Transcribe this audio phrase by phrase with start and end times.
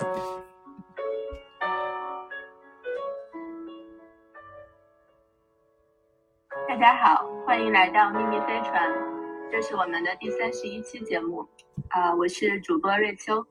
[0.00, 0.06] 大
[6.78, 8.90] 家好，欢迎来到秘密飞船，
[9.50, 11.46] 这是我们的第三十一期节目。
[11.90, 13.46] 啊、我是主播瑞秋。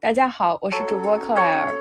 [0.00, 1.74] 大家好，我是主播克莱尔。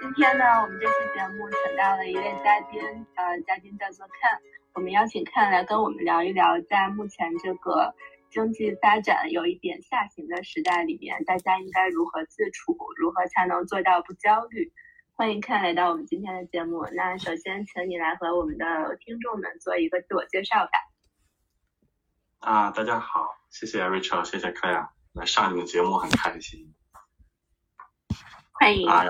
[0.00, 2.80] 今天呢，我们这期节目请到了一位嘉宾，
[3.16, 4.40] 呃，嘉宾叫做看。
[4.72, 7.94] 我们邀请看来跟我们聊一聊，在目前这个
[8.34, 14.72] 经济发展有一点下行的时代里面，大家应该如何自处，如何才能做到不焦虑？
[15.12, 16.84] 欢迎看来到我们今天的节目。
[16.96, 18.64] 那首先，请你来和我们的
[18.98, 20.72] 听众们做一个自我介绍吧。
[22.40, 26.74] 啊，大家好，谢谢 Rachel，谢谢 Claire，来上你的节目很开心
[28.50, 28.88] 欢迎。
[28.88, 29.04] 啊。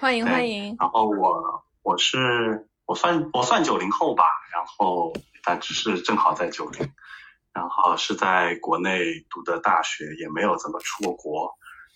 [0.00, 4.22] 欢迎对欢迎，然后我我是我算我算九零后吧，
[4.52, 6.92] 然后但只是正好在九零，
[7.58, 11.50] 然后是在国内读的大学，也没有怎么出过国。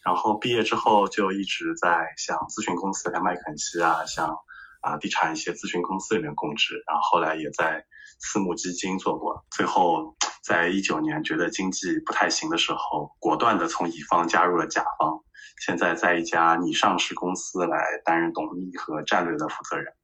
[0.04, 4.36] 然后毕业之后就一直在像咨询公司，像麦肯锡啊，像
[4.80, 7.84] 啊地产一些咨询公司里面供职，然后后来也在
[8.18, 15.20] 私募基金做过，最后在一九年觉得经济不太行的时候，果断的从乙方加入了甲方，
[15.64, 19.94] 现在在一家拟上市公司来担任董秘和战略的负责人。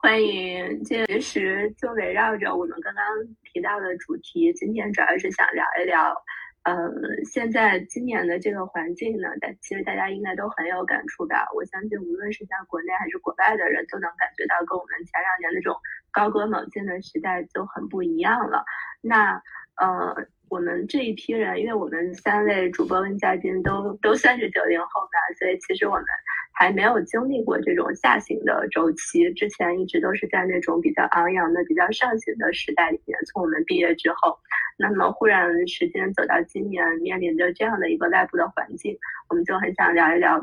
[0.00, 3.04] 欢迎，这其实就围绕着我们刚刚
[3.42, 6.14] 提到的主题，今天主要是想聊一聊，
[6.62, 6.88] 呃，
[7.24, 11.44] 现在今年的这个环境呢，但其实大家应该都很有感触吧。
[11.52, 15.76] 我相信无论是在国内还是国外的人，都能感觉到跟我们前两年那种
[16.12, 18.64] 高歌猛进的时代就很不一样了。
[19.00, 19.42] 那
[19.74, 20.14] 呃，
[20.50, 26.04] 我们这一批人，因为我们三位主播跟嘉宾都都算是九零后吧，所以其实我们
[26.52, 33.18] 还没有经历过这种下行的周期，之前一直都是在那种比较昂扬的、比较上行的时代里面。
[33.26, 34.38] 从我们毕业之后，
[34.78, 38.96] 那么忽然时间走到今年，面临着这样的一个外部的环境，
[39.28, 40.40] 我们就很想聊一聊，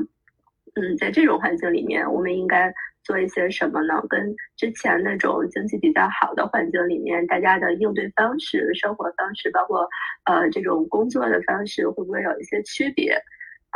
[0.75, 2.73] 嗯，在这种环境里面，我们应该
[3.06, 4.02] 做一些什么呢？
[4.09, 9.88] 跟之前那种经济比较好的环境里面，大家的应对方式、生活方式，包括
[10.25, 13.13] 呃这种工作的方式，会不会有一些区别？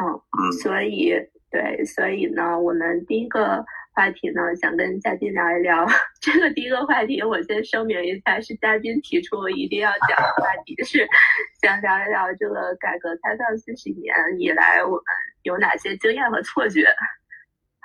[0.01, 1.13] 嗯，嗯，所以
[1.51, 5.85] 对，所以呢，我们第一个话题呢，想跟嘉宾聊一聊。
[6.21, 11.07] 这个第一个话题，我先声明一下，是嘉宾提出我一定要讲的话题，是
[11.61, 15.03] 想聊一聊这个改革开放四十年以来，我们
[15.43, 16.83] 有哪些经验和错觉。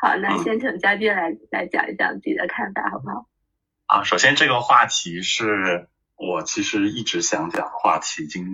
[0.05, 3.27] 好，那嗯先请嘉宾来来讲一讲自己的看法，好不好？
[3.87, 8.45] 啊，首先这个话题是我其实一直想讲的话题，已经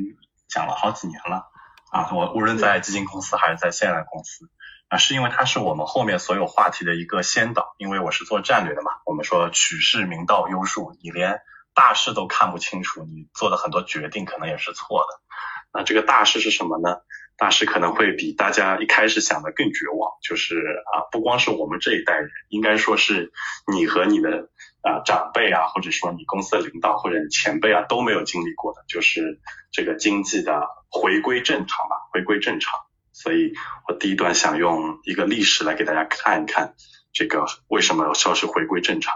[0.48, 1.50] 讲了好几年了
[1.90, 2.14] 啊。
[2.14, 4.48] 我无论在基金公司还是在现在公司
[4.86, 7.74] 啊，是因为它是我们后面所有话题的一个先导。
[7.78, 11.40] 因为我是做战略的嘛，我们说取势明道优术，你连
[11.74, 15.20] 大势都看不清楚，你做的很多决定可能也是错的。
[15.72, 17.00] 那这个大势是什么呢？
[17.40, 20.56] 大师可能会比大家一开始想的更绝望，就是
[20.92, 23.32] 啊，不光是我们这一代人，应该说是
[23.72, 24.50] 你和你的
[24.82, 29.40] 啊长辈啊，或者说你公司的领导或者你前辈啊都没有经历过的，就是
[29.72, 32.78] 这个经济的回归正常吧，回归正常。
[33.12, 33.54] 所以
[33.88, 36.74] 我第一段想用一个历史来给大家看一看，
[37.14, 39.14] 这个为什么说是回归正常。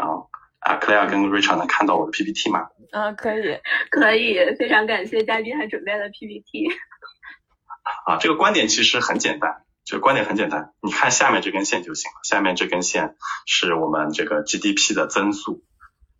[0.00, 0.30] 然后
[0.60, 2.68] 啊，克莱尔跟 Richard 能看到我的 PPT 吗？
[2.92, 6.68] 啊，可以，可以，非常感谢嘉宾还准备了 PPT。
[8.06, 12.20] 啊，这个观点其实很简单，这个观点很简单，你看下面这根线就行了。
[12.24, 13.16] 下面这根线
[13.46, 15.62] 是我们这个 GDP 的增速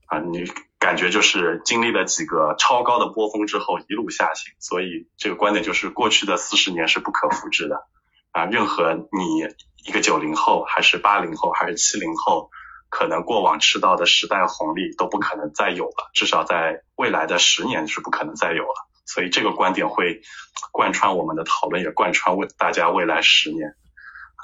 [0.07, 0.45] 啊，你
[0.79, 7.87] 感觉就是经历了几个超高的波峰之后一路下行，所以这个观点就是过去的四十年是不可复制的
[8.33, 8.45] 啊。
[8.47, 9.47] 任何你
[9.87, 12.51] 一个九零后，还是八零后，还是七零后，
[12.91, 18.89] 可能过往吃到的时代红利都不可能再有了，至少在未来的十年是不可能再有了。
[19.05, 20.23] 所以这个观点会
[20.71, 23.75] 贯穿我们的讨论，也贯穿未大家未来十年，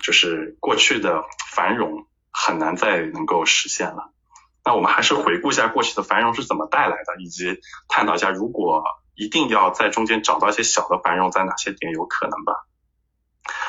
[0.03, 4.13] 就是过去的繁荣很难再能够实现了。
[4.65, 12.53] 那我们还是回顾一下过去的繁荣是怎么带来的，以及探讨一下如果一定要在中间找到一些小的繁荣，在哪些点有可能吧。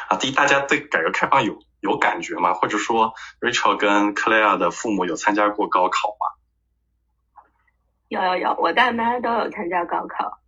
[0.10, 2.54] 啊，第一，大家对改革开放有有感觉吗？
[2.54, 7.46] 或者说，Rachel 跟 Claire 的父母有参加过高考吗？
[8.10, 10.39] 有有有，我爸妈都有参加高考。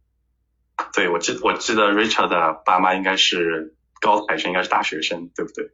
[0.93, 5.71] 对，我记我记得 Richard 的爸妈应该是高材生，应该是大学生，对不对？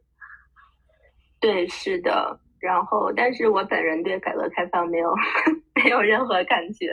[1.40, 2.40] 对，是的。
[2.60, 5.14] 然后，但是我本人对改革开放没有
[5.74, 6.92] 没有任何感觉。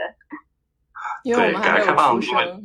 [1.23, 2.63] 因为我们还没有对改革开放出因为生。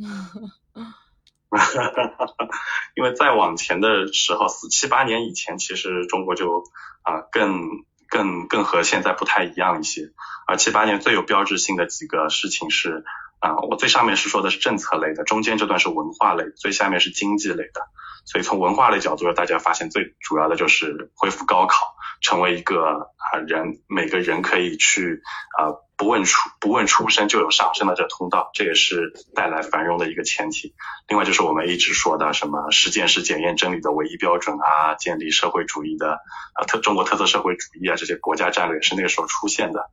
[2.95, 6.65] 因为再往前的时候，四七八年以前，其实中国就
[7.03, 7.69] 啊、更
[8.09, 10.13] 更更和现在不太一样一些。
[10.47, 13.05] 而七八年最有标志性的几个事情是
[13.41, 17.81] 啊，我最上面是说的是政策类的，中间这段是文化类，最下面是经济类的。
[18.27, 22.85] 所以从文化类角度，大家发现最主要的就是恢复高考，成为一个
[23.17, 25.23] 啊人每个人可以去
[25.59, 30.75] 啊不问出不问出身就有上升的这通道，这也是带来繁荣的一个前提。
[31.09, 36.21] 另外就是我们一直说的什么实践是检验真理的唯一标准啊，建立社会主义的
[36.53, 39.91] 啊特中国特色社会主义啊这些国家战略是那个时候出现的。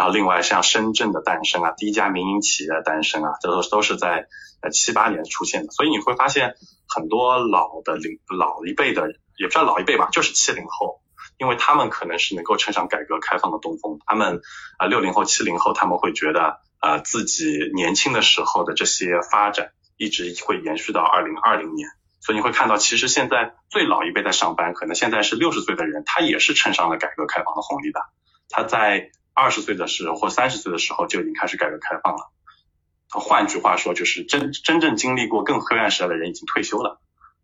[0.00, 4.28] 然后另外像深圳的诞生啊，第一家民营企业的诞生啊，这都都是在
[4.62, 5.72] 呃七八年出现的。
[5.72, 6.54] 所以你会发现。
[6.92, 11.00] 很多老的零老一辈的，也不算老一辈吧，就是七零后，
[11.38, 14.00] 因为他们可能是能够乘上改革开放的东风。
[14.06, 14.40] 他们
[14.76, 21.88] 啊，六零后、七零后，他们会觉得啊，自己年轻的时候的这些发展一直会延续到二零二零年。
[22.20, 28.00] 所以你会看到，其实现在最老一辈在上班，可能现在是六十岁的人，他也是乘上了改革开放的红利的。
[28.48, 32.30] 他在二十岁的时候或三十岁的时候就已经开始改革开放了。
[33.08, 37.00] 换句话说，就是真真正经历过更黑暗时代的人已经退休了。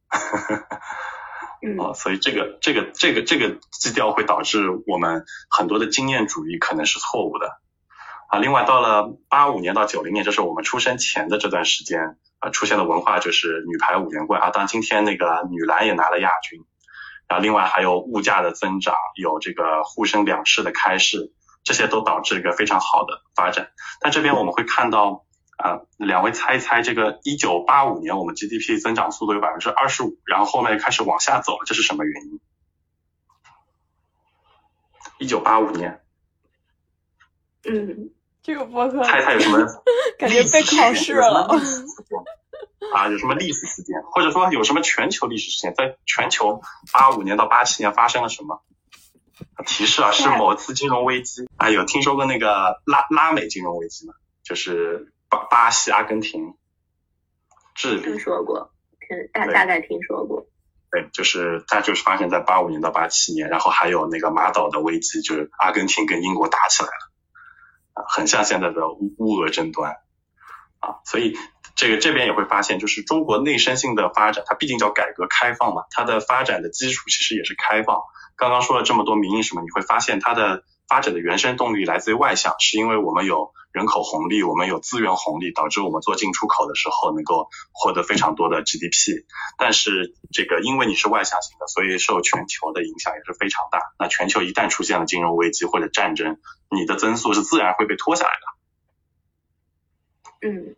[1.79, 7.59] 哦，所以这个这个这个这个基调会导致我们很多的经验主义可能是错误的。
[8.29, 16.61] 啊，另外到了八五年到九零年，就是我们出生前的这段时间啊，出现的文化就是女排五连冠啊，当今天那个女篮也拿了亚军。
[17.29, 21.33] 然后另外还有物价的增长，有这个沪深两市的开市，
[21.67, 23.69] 这些都导致一个非常好的发展。
[24.01, 25.25] 但这边我们会看到。
[25.59, 32.41] 啊，两位猜一猜，这个一九八五年我们 GDP 增长速度有百分之二十五，然后后面开始往下走了，这是什么原因？
[35.19, 36.03] 一九八五年，
[37.65, 38.11] 嗯，
[38.43, 39.67] 这个博客猜猜有什么？
[40.21, 41.49] 感觉被考试了。
[42.95, 46.61] 啊，有什么历史事件，或者说有什么全球历史事件，在全球
[46.93, 48.63] 八五年到八七年发生了什么？
[49.67, 51.49] 提示啊，是某次金融危机。
[51.57, 54.15] 啊，有听说过那个拉拉美金融危机吗？
[54.43, 55.13] 就是。
[55.29, 56.55] 巴巴西、阿根廷、
[57.75, 58.73] 智利，听说过，
[59.33, 60.47] 大大概听说过。
[60.89, 67.13] 对，就是它就是发生在八五年到八七年，然后还有那个马岛的危机，就是阿根廷跟英国打起来了，
[67.95, 69.97] 啊，很像现在的乌乌俄争端，
[70.79, 71.37] 啊，所以
[71.77, 78.01] 这个这边也会发现，就是中国内生性的发展，它毕竟叫改革开放嘛，它的发展的基础其实也是开放。
[78.35, 80.65] 刚刚说了这么多民营什么，你会发现它的。
[80.89, 89.25] 发展的原生动力来自于外向，是因为我们有人口红利，我们有资源红利，导致我们做进出口的时候能够获得非常多的 GDP。
[89.59, 93.81] 但是这个因为你是外向型的，所以受全球的影响也是非常大。
[93.99, 96.39] 那全球一旦出现了金融危机或者战争，
[96.71, 98.47] 你的增速是自然会被拖下来的。
[100.49, 100.77] 嗯，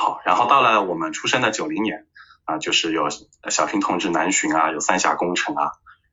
[0.00, 2.06] 好，然后到了我们出生的九零年
[2.46, 3.08] 啊，就是有
[3.50, 5.72] 小平同志南巡啊，有三峡工程啊。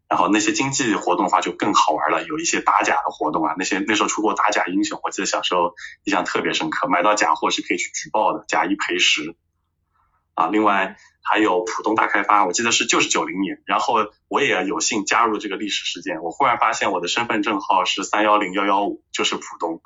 [0.10, 5.74] 然后那些经济活动的话就更好玩了，有一些打假的活动啊，那些那时候出过打假英雄，我记得小时候
[6.04, 9.38] 印象特别深刻，买到假货是可以去举报的，假一赔十。
[10.34, 13.94] 啊，另外还有浦东大开发，我记得是就是九零年，然后
[14.28, 19.82] 我也有幸加入这个历史事件，我忽然发现我的身份证号是三幺零幺幺五，就是浦东。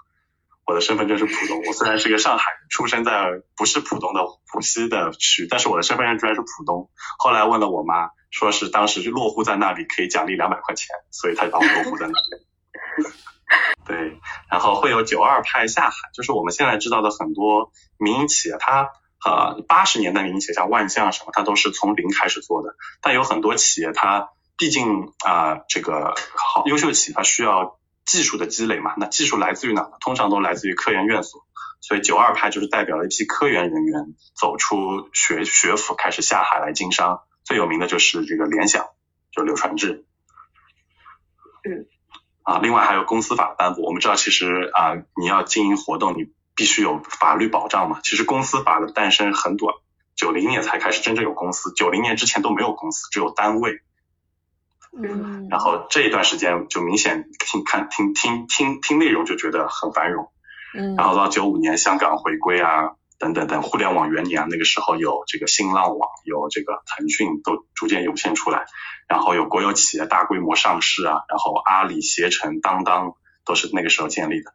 [0.71, 3.25] 我的身份证是浦东，我虽然是一个上海人，出生在
[3.57, 6.89] 不是浦东的浦西的区，但是我的身份证居然是浦东。
[7.19, 13.11] 后来问了我妈，说是当时就落户在那里可以奖励两百块钱，所以他就把我落户在那里。
[13.85, 14.17] 对，
[14.49, 18.87] 然后会有九二派下海，就是我们现在知道的很多民营企业，它
[19.25, 22.75] 呃八十年代民营企业像万象什么，它都是从零开始做的。
[23.01, 27.77] 但有很多企业，它毕竟啊这个好优秀企业，它需要。
[28.05, 29.91] 技术的积累嘛，那技术来自于哪呢？
[30.01, 31.45] 通常都来自于科研院所，
[31.79, 37.21] 所以九二派就是代表了一批科研人员走出学学府，开始下海来经商。
[37.43, 38.85] 最有名的就是这个联想，
[39.31, 40.05] 就柳传志。
[41.63, 41.87] 嗯。
[42.43, 43.83] 啊，另外还有公司法颁布。
[43.83, 47.99] 我们知道，其实啊，你要经营活动，你必须有法律保障嘛。
[48.03, 49.75] 其实公司法的诞生很短，
[50.15, 53.81] 九零年才开始真正有公司，九零年之前都没有公司，只有单位。
[54.93, 60.29] 嗯，然后这一段时间就明显听看听听听听内容就觉得很繁荣，
[60.77, 68.65] 嗯，然后到九五年香港回归啊等等等互联网元年啊那个时候有这个新浪网有这个腾讯都逐渐涌现出来，
[69.07, 73.13] 然后有国有企业大规模上市啊，然后阿里携程当当
[73.45, 74.53] 都是那个时候建立的，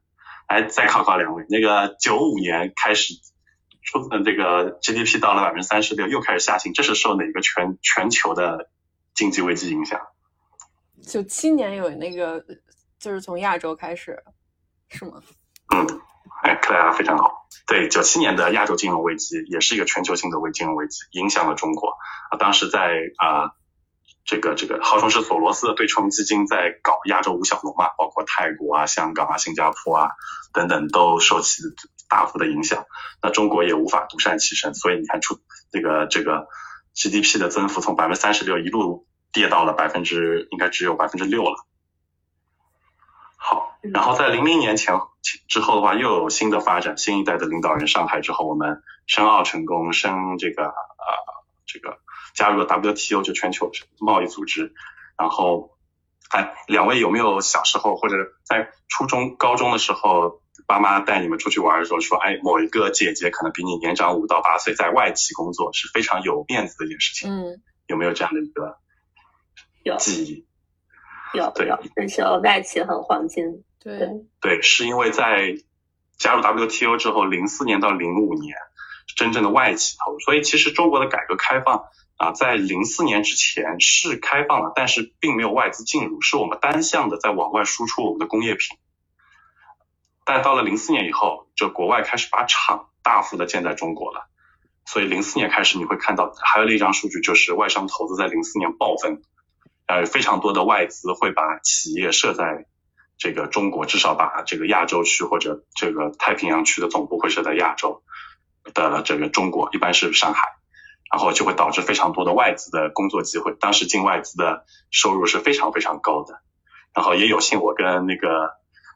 [0.49, 3.15] 哎再考考两位，那个九五年开始
[3.83, 8.69] 出的这个 GDP 到了百分之三十六又开始下行，这是受哪个全全球的
[9.15, 10.01] 经济危机影响？
[11.07, 12.45] 九七年有那个，
[12.99, 14.23] 就是从亚洲开始，
[14.89, 15.23] 是吗？
[15.75, 15.87] 嗯，
[16.43, 17.47] 哎，克莱拉非常好。
[17.67, 21.91] 对，九七年的亚洲金融危机也是一个全球性的危金融危机，影响了中国
[22.31, 22.37] 啊。
[22.39, 23.53] 当时在啊，
[24.25, 30.11] 这个这个号称是索罗斯的对冲基金在搞亚洲五小龙嘛，包括泰国啊、香港啊、新加坡啊
[30.53, 31.63] 等等都受其
[32.09, 32.85] 大幅的影响，
[33.23, 35.39] 那中国也无法独善其身，所以你看出
[35.71, 36.49] 这个这个
[36.95, 39.07] GDP 的增幅从百分之三十六一路
[39.37, 41.67] 跌到了百分之应该只有百分之六了。
[43.37, 44.99] 好，然后在零零年前
[45.47, 50.73] 之后的话，又有新的发展，新一代的领导人上台之后，我们申奥成功，申这个呃
[51.67, 51.99] 这个
[52.35, 54.73] 加入了 WTO 就全球贸易组织。
[55.19, 55.77] 然后，
[56.31, 67.31] 哎，两位有没有小时候或者在初中、高中的时候，爸妈带你们出去玩的时候说，哎，某一个姐姐可能比你年长五到八岁，在外企工作是非常有面子的一件事情。
[67.31, 68.79] 嗯，有没有这样的一个
[69.87, 70.47] 有记忆？
[71.33, 73.63] 有有，那时候外企很黄金。
[73.79, 75.55] 对对，是因为在
[76.19, 78.57] 加入 WTO 之后，零四年到零五年
[79.15, 81.85] 真正的外企投入，所以其实中国的改革开放
[82.17, 88.77] 啊，在零四年之前是开放了，但是并没有外资进入，是我们单向的在往外输出我们的工业品。
[90.25, 94.29] 但到了零四年以后，就国外开始把厂大幅的建在中国了，
[94.85, 99.23] 所以零四年开始你会看到还有另一张数据，就是外商投资在零四年暴增。
[99.87, 102.67] 呃，非常多的外资会把企业设在
[103.19, 108.03] 这个中国，至少把这个亚洲区或者这个太平洋区的总部会设在亚洲
[108.75, 110.43] 的这个中国，一般是上海，
[111.13, 113.55] 然后就会导致非常多的外资的工作机会。
[113.61, 116.41] 当时进外资的收入是非常非常高的，
[116.93, 118.51] 然后也有幸我跟那个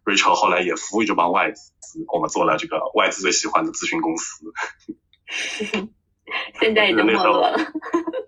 [0.04, 1.72] Rachel 后来也服务这帮外资，
[2.12, 4.52] 我们做了这个外资最喜欢的咨询公司。
[6.60, 7.56] 现在已经没落了。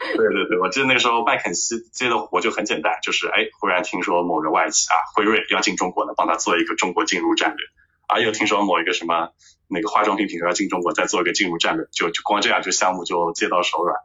[0.03, 7.67] 对对对，我记得那个时候麦肯锡接的活就很简单，就是哎，忽然听说某个外企啊，辉瑞要进中国呢，帮他做一个中国进入战略，
[8.09, 9.31] 啊，又听说某一个什么
[9.69, 13.97] 那个化妆品品牌要进中国，再做一个进入战略，就就光这样，就项目就接到手软。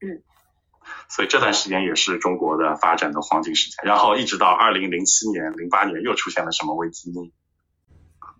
[0.00, 0.22] 嗯，
[1.08, 7.30] 所以这段时间也是中国的发展的黄金时间，然后一直到二零零七年、零八年又出现了什么危机呢？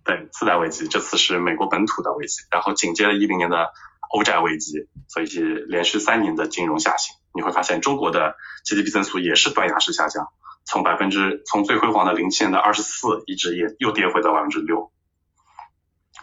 [0.05, 3.71] 对，次贷危机，这次是美国本土的危机，然后紧接着一零年的。
[4.11, 7.17] 欧债危机，所以是连续三年的金融下行。
[7.35, 10.29] 你会发现中国的 GDP 增速也是断崖式下降，
[10.65, 14.93] 从百分之从最辉煌的零七年的二十四，一直也又跌回到百分之六。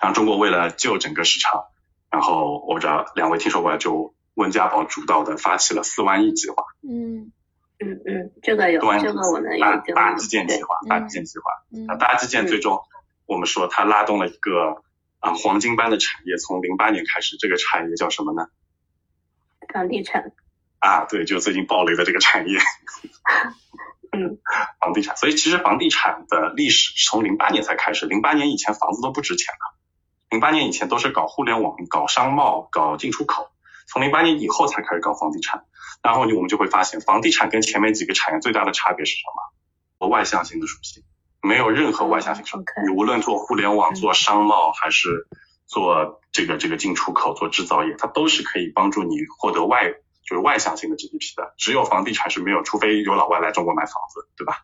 [0.01, 1.65] 然后中国为了救整个市场，
[2.09, 6.63] 然后我不知道两位听说过就温家宝主导的发起了四万亿计划。
[6.81, 7.31] 嗯
[7.79, 11.51] 嗯嗯，这个有，这个我们有大基建计划，大基建计划。
[11.87, 12.81] 那大基建最终
[13.25, 14.81] 我们说它拉动了一个。
[15.21, 18.47] 啊，黄金般的产业从零八年开始，这个产业叫什么呢？
[19.71, 20.33] 房地产。
[20.79, 22.59] 啊，对，就最近暴雷的这个产业。
[24.11, 24.39] 嗯，
[24.81, 25.15] 房地产。
[25.15, 29.77] 所以其实房地产的历史从零八年才开始，零八年以前房子都不值钱了，
[30.29, 33.51] 零八年以前都是搞互联网、搞商贸、搞进出口，
[33.87, 35.63] 从零八年以后才开始搞房地产。
[36.03, 39.21] 然后我们就会发现，房地产跟前面几个产业最大的差别是什
[39.99, 40.07] 么？
[40.07, 41.03] 外向型的属性。
[41.41, 45.27] 没有任何外向性收你无论做互联网、做商贸，还是
[45.65, 49.91] 做这个这个进出口、做制造业，它都是可以帮助你获得外
[50.23, 51.53] 就是外向性的 GDP 的。
[51.57, 54.59] 只有房地产是没有，除非有老外来中国买房子，对吧？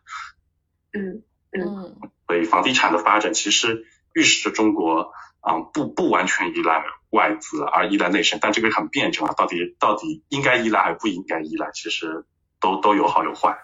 [0.92, 1.96] 嗯嗯。
[2.26, 8.38] 所以房地产的发展其实预示着中国啊不不完全依赖外资，而依赖内生。
[8.40, 12.24] 但这个很辩证啊，到底到底应该依赖还是不应该依赖，其实
[12.60, 13.58] 都都有好有坏。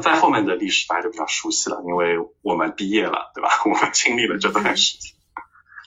[0.00, 3.50] 在后面的历史大家就比较熟悉了，因为我们毕业了，对吧？
[3.66, 5.12] 我们经历了这段时间，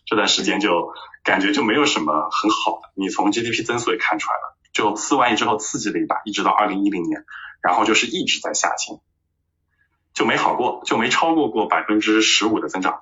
[0.06, 2.92] 这段时间就感觉就没有什么很好的。
[2.96, 7.26] 你从 GDP 增速也看出来了，就四万亿之后刺激了一把，一直到二零一零年，
[7.62, 9.00] 然后就是一直在下行，
[10.14, 13.00] 就没好过，就没超过过百分之十五的增长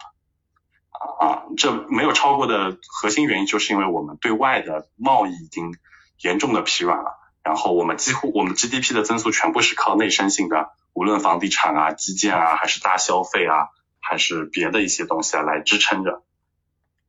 [1.19, 5.75] 啊，这没有超过的核心原因就是因为我们对外的贸易已经
[6.21, 10.71] 严重的疲软了，然后我们几乎我们 GDP 的增速全部是靠内生性的。
[10.93, 13.69] 无论房地产啊、基建啊，还是大消费啊，
[13.99, 16.23] 还是别的一些东西啊，来支撑着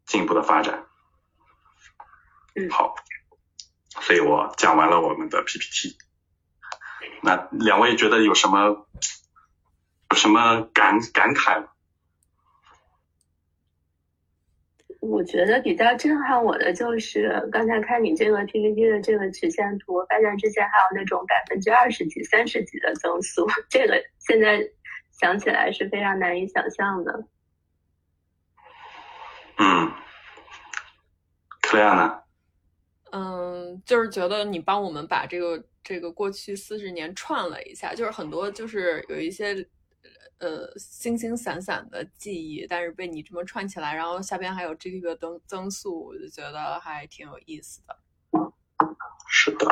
[0.06, 0.86] 进一步的发展。
[2.54, 2.94] 嗯，好，
[4.00, 5.96] 所以我讲完了我们的 PPT。
[7.22, 8.86] 那两位觉得有什么
[10.10, 11.68] 有什么感感慨吗？
[15.00, 24.60] 我觉得比较震撼我的就是刚才看你这个 PPT 的这个曲线图，发现之前还有那种百分之二十几、三十几的增速， 这个现在
[25.10, 27.24] 想起来是非常难以想象的。
[29.56, 29.90] 嗯，
[31.62, 32.22] 克莱亚呢？
[33.12, 39.66] 嗯，就是觉得你帮我们把这个这个过去四十年串了一下，就是很多就是有一些。
[40.40, 47.94] 呃，星星散散的记忆，但是被你这么串起来，然后下边还有这个增增速，我就觉得还挺有意思的。
[49.28, 49.66] 是的，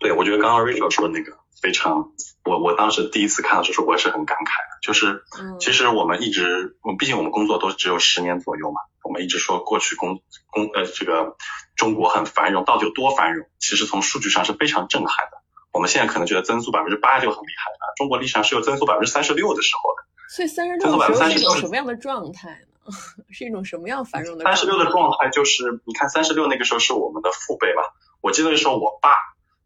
[0.00, 2.12] 对，我觉得刚刚 Rachel 说的那个非常，
[2.44, 5.22] 我我当时第一次看到这时候我是很感慨的，就是
[5.60, 11.36] 其实我们一直，我毕竟我们工作都只有十年左右嘛，我们一直说过去工工呃这个
[11.76, 13.48] 中国很繁荣，到底有多繁荣？
[13.60, 15.39] 其实从数据上是非常震撼的。
[15.72, 20.04] 我们现在可能觉得增速百分之八就很厉害了，中国历史上是有增速百分之三十六的时候的。
[20.28, 22.92] 所以三十六的时候是一种什么样的状态呢？
[23.30, 24.44] 是一种什么样繁荣的？
[24.44, 27.82] 三十六的状态就是，你看三十六那个时候是我们的父辈吧？
[28.20, 29.10] 我记得那时候我爸，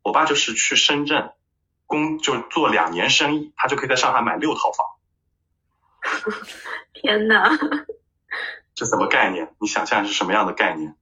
[0.02, 1.32] 我爸就是去深圳
[1.86, 4.86] 工就做两年生意，他就可以在上海买六套房。
[6.92, 7.50] 天呐，
[8.74, 9.54] 这什么概念？
[9.58, 10.94] 你想象是什么样的概念？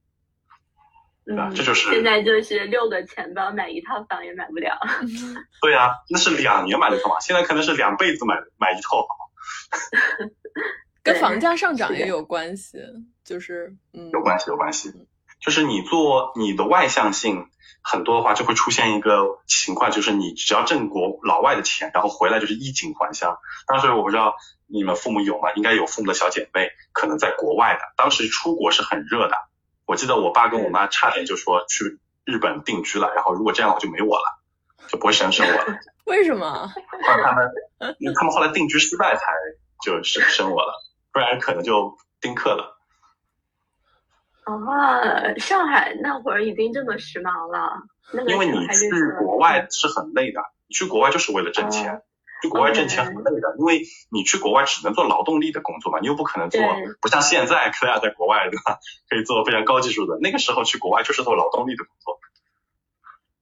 [1.25, 4.77] 嗯，这就是现在就是六个钱包买一套房也买不了。
[5.61, 10.29] 对啊，那是两年买一套房，现在可能是两辈子买买一套房。
[11.03, 12.77] 跟房价上涨也有关系，
[13.25, 14.93] 就是嗯，有关系有关系，
[15.41, 17.49] 就是你做你的外向性
[17.81, 23.37] 很多的话，就会出现一个情况，就是你只要挣国老外的钱，然后回来就是衣锦还乡。
[23.67, 24.35] 当时我不知道
[24.67, 25.51] 你们父母有吗？
[25.55, 29.35] 应该有父母的小姐妹，可能在国外的，当时出国是很热的。
[29.85, 34.39] 我记得我爸跟我妈差点就说去日本定居了，然后如果这样的话就没我了，
[34.87, 35.79] 就不会生生我了。
[36.05, 36.69] 为什么？
[37.05, 39.23] 他们，因为他们后来定居失败才
[39.83, 40.73] 就生生我了，
[41.11, 42.77] 不然可能就丁克了。
[44.43, 47.83] 啊，上海那会儿已经这么时髦了。
[48.27, 52.01] 因为你去国外是很累的，你去国外就是为了挣钱，
[52.43, 56.61] 去国外挣钱很累的，因为你去国外只能做劳动力的工作嘛，你又不可能做，
[57.01, 62.19] 不像现在克莱尔在国外对吧， 可以做非常高技术的，那个时候去国外就是做劳动力的工作。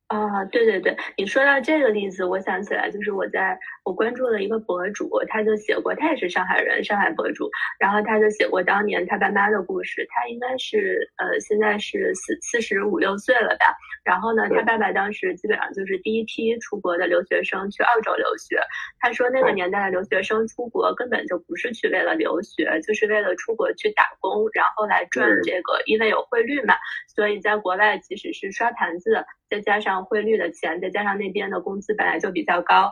[0.05, 18.61] 啊，对对对，你说到这个例子，我想起来，就是我在我关注了一个博主，他就写过，他也是上海人，上海博主，然后他就写过当年他爸妈的故事，他应该是呃现在是四四十五六岁了吧，然后呢，他爸爸当时基本上就是第一批出国的留学生去澳洲留学，
[18.99, 26.75] 他说那个年代的留学生出国根本就不是去为了留学，就是为了出国去打工，然后来赚这个，因为有汇率嘛，
[27.07, 29.25] 所以在国外即使是刷盘子。
[29.51, 32.89] 再加上汇率的钱，再加上那边的工资本来就比较高，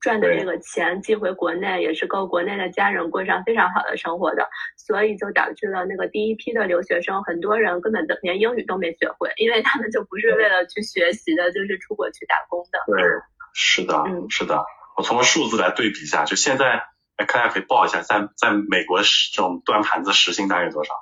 [0.00, 12.78] 赚的这个钱寄回国内也是够国内的家人过上非常好的生活的，所以就导致了那个第一批的留学生，很多人根本都连英语都没学会，因为他们就不是为了去学习的，就是出国去打工的。
[12.86, 13.02] 对，
[13.54, 14.64] 是的，嗯，是的。
[14.96, 16.84] 我从数字来对比一下，就现在，
[17.16, 20.94] 哎，大家可以报一下，在在美国这种端盘子时薪大概是多少？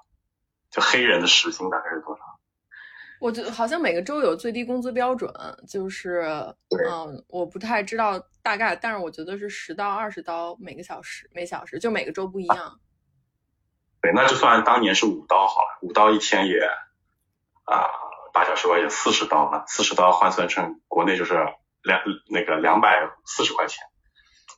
[0.70, 2.22] 就黑人的时薪大概是多少？
[3.24, 5.32] 我觉得好像每个州有最低工资标准，
[5.66, 6.20] 就是
[6.90, 12.78] 嗯，我不太知道大概，但是我觉得是十到二十刀每个小时，每小时就每个州不一样。
[14.02, 16.58] 对，那就算当年是五刀好了，五刀一天也
[17.64, 17.88] 啊，
[18.34, 21.32] 八小时吧也四十刀嘛，四十刀换算成国内就是
[21.82, 23.86] 两那个两百四十块钱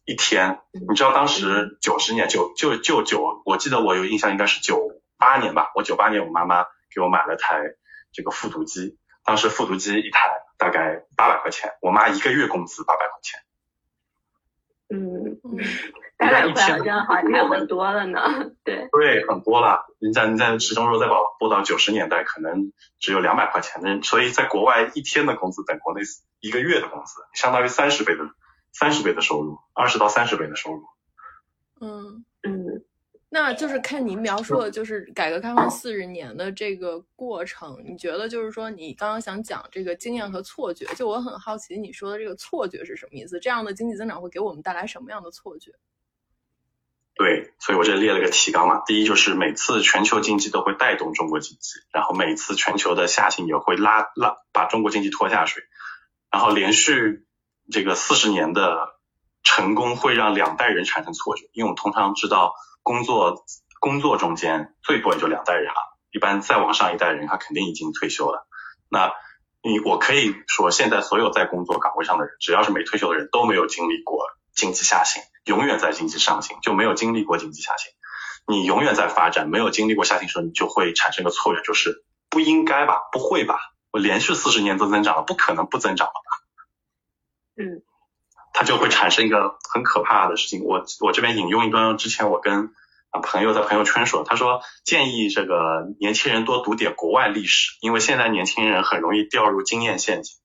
[0.07, 0.59] 一天。
[0.73, 7.63] 你知道当时九十年九就就九，我记得我有印象应该是九八年吧，我九八年我妈妈给我买了台。
[8.17, 13.41] 这个复读机，当时复读机一台大概八百块钱，我妈一个月工资八百块钱。
[14.89, 15.59] 嗯嗯，
[16.17, 18.21] 八百块好像好像很多了呢。
[18.65, 19.85] 对对，很多了。
[19.99, 23.83] 你在你在时钟如果再把播到九十年代，可能只有两百块钱。
[23.83, 26.01] 那所以在国外一天的工资等国内
[26.41, 28.25] 一个月的工资，相当于三十倍的
[28.73, 30.85] 三十倍的收入，二十到三十倍的收入。
[31.83, 32.83] 嗯嗯。
[33.39, 43.39] 那就是看您描述的，就是改革开放四十年的这个过程，你觉得就是说，你刚刚想讲这个经验和错觉，就我很好奇，你说的这个错觉是什么意思？
[43.39, 45.73] 这样的经济增长会给我们带来什么样的错觉？
[47.15, 55.63] 对，所以我这列了个提纲嘛，第一就是每次全球经济都会带动中国经济，然后每次全球的下行也会拉拉把中国经济拖下水，
[56.31, 57.27] 然后连续
[57.71, 58.97] 这个四十年的
[59.43, 62.55] 成功会让两代人产生错觉，因为我们通常知道。
[62.87, 63.45] 工作
[63.81, 68.47] 工作中间最多也就两代人了，一般再往上一代人他肯定已经退休了。
[68.89, 69.13] 那
[69.61, 77.91] 你我可以说，现在所有在工作岗位上的人，只要是没退休的人都没有经历过经济下行，永远在经济上行，就没有经历过经济下行。
[78.47, 83.59] 你永远在发展，没有经历过下行时候，你就会产生个错觉，就是不应该吧，不会吧，
[83.91, 86.31] 我连续四十年都增长了，不可能不增长了吧？
[87.57, 87.83] 嗯。
[88.59, 90.65] 他就会产生一个很可怕的事情。
[90.65, 92.71] 我我这边引用一段之前我跟
[93.11, 100.39] 啊朋友在朋友圈说，他说建议这个年轻人多读点国外历史，因为现在年轻人很容易掉入经验陷阱。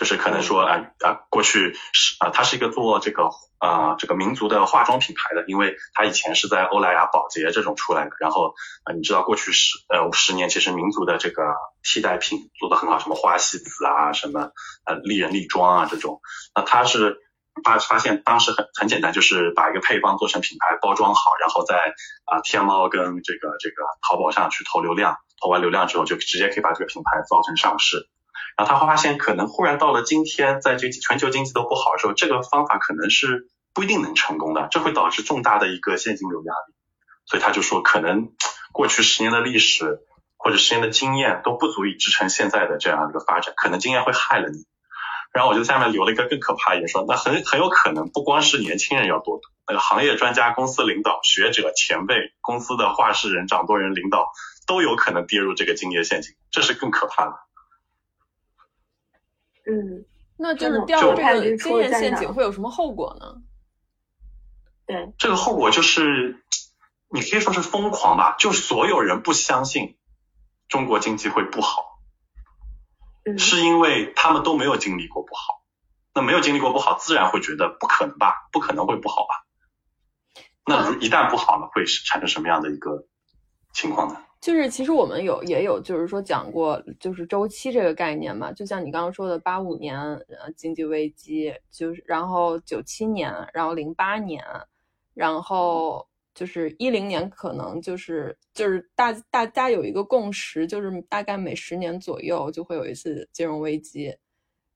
[0.00, 8.12] 就是可能说啊啊，过去是啊，他是一个做这个啊这个民族的化妆品牌的，因为他以前是在欧莱雅、宝洁这种出来的。
[8.18, 11.42] 然后啊，你知道过去十呃十年，其实民族的这个
[11.82, 14.52] 替代品做的很好，什么花西子啊，什么
[14.86, 16.22] 呃丽人丽妆啊这种。
[16.54, 17.18] 那他是
[17.62, 21.92] 发发现当时很很简单，就是把一个配方做成品牌包装好，然后在
[22.24, 28.08] 啊天猫跟这个这个淘宝上去投流量，投完流量之后就直接可以把这个品牌造成上市。
[28.56, 36.74] 然后他会发现，可能忽然到了今天，在这全球经济都不好的时候，这个方法可能是不一定能成功的，这会导致重大的一个现金流压力。
[37.26, 38.32] 所以他就说，可能
[38.72, 40.00] 过去十年的历史
[40.36, 44.66] 或者十年的经验都不足以支撑现在的这样一个发展，可能经验会害了你。
[45.32, 54.32] 然后我就下面留了一个更可怕一点，说那很很有可能不光是年轻人要多读，那个行业专家、公司领导、学者、前辈、公司的话事人、掌舵人、领导
[54.66, 57.34] 都有可能跌入这个敬业陷阱，这是更可怕的。
[59.66, 60.04] 嗯，
[60.36, 63.42] 那就是掉入这个经验陷阱会有什么后果呢？
[64.86, 66.42] 对，这个后果就是，
[67.08, 69.96] 你可以说是疯狂吧，就所有人不相信
[70.68, 72.00] 中国经济会不好，
[73.38, 75.62] 是因为他们都没有经历过不好，
[76.14, 79.46] 那没有经历过不好，自然会觉得不可能吧，不可能会不好吧？
[80.66, 83.06] 那如一旦不好了，会产生什么样的一个
[83.72, 84.20] 情况呢？
[84.40, 94.42] 就是其实我们有也有就是说讲过就是周期这个概念嘛，就像你刚刚说的八五年呃经济危机，就是然后九七年，然后零八年，
[95.12, 104.16] 然后就是一零年可能就是就是大大家有一个共识，就是大概每十年左右就会有一次金融危机。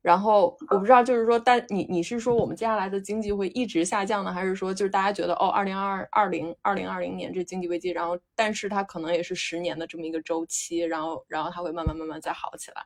[0.05, 12.85] 然后我不知道，就是说，但你你是说我们接下来的经济会一直下降呢，还是说就是大家觉得哦，二零二二零二零二零年这经济危机，然后但是它可能也是十年的这么一个周期，然后然后它会慢慢慢慢再好起来。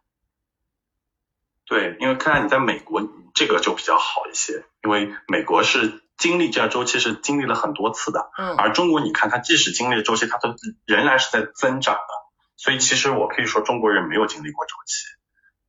[1.66, 3.02] 对，因为看来你在美国
[3.34, 10.54] 这个就比较好一些，因为美国是经历这样周期是经历了很多次的，嗯，而中国你看它即使经历了周期，它都
[10.86, 12.14] 仍然是在增长的，
[12.56, 15.17] 所以其实我可以说中国人没有经历过周期。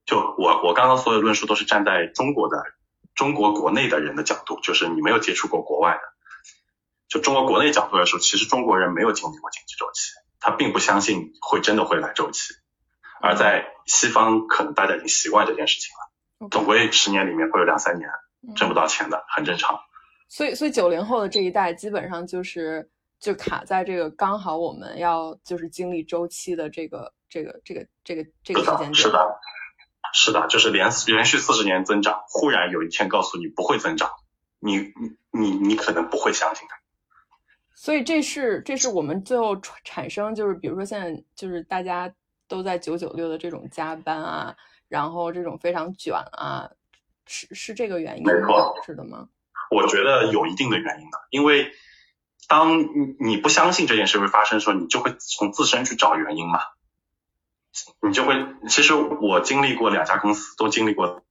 [0.09, 2.63] 就我我刚刚所有论述都是站在中国的
[3.13, 6.01] 中国国内的人的角度，就是你没有接触过国外的，
[7.07, 12.55] 就中国国内角度来说，其实中国人没有经历过经济周期，他并不相信会真的会来周期，
[13.21, 18.09] 而在西方可能大家已经习惯这件事情了，总归十年里面会有两三年
[18.55, 19.79] 挣不到钱的，很正常。
[20.27, 28.95] 所以所以九零后的这一代基本上就是就卡在这个刚好我们要就是经历周期的这个这个这个这个这个时间点。
[28.95, 29.39] 是的。
[30.13, 34.09] 是的，就是连连续四十年增长，忽然有一天告诉你不会增长，
[34.59, 34.91] 你你
[35.31, 36.77] 你你可能不会相信它。
[37.73, 42.13] 所以这是这是我们最后产生，就是比如说现在就是大家
[42.47, 44.55] 都在九九六的这种加班啊，
[44.87, 46.69] 然后这种非常卷啊，
[47.25, 49.29] 是是这个原因导致的吗？
[49.71, 51.71] 我觉得有一定的原因的，因为
[52.47, 56.59] 当你你不相信这件事会发生的时候，你就会从自身去找原因嘛。
[58.01, 58.35] 你就会，
[58.67, 61.23] 其实我经历过两家公司，都经历过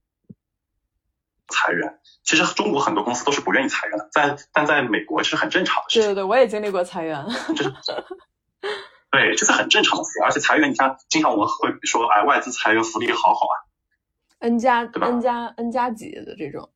[1.49, 1.99] 裁员。
[2.23, 6.09] 其实中国很多公司都是不愿意裁员的，在但在美国这是很正常的事情。
[6.11, 7.27] 对对对，我也经历过裁员。
[7.57, 7.75] 就是，
[9.11, 10.11] 对，这是很正常的事。
[10.25, 13.55] 而且裁员，你像，经常我们会说，哎，外资裁员福利好好啊
[14.39, 16.71] ，N 加对吧？N 加 N 加几的这种。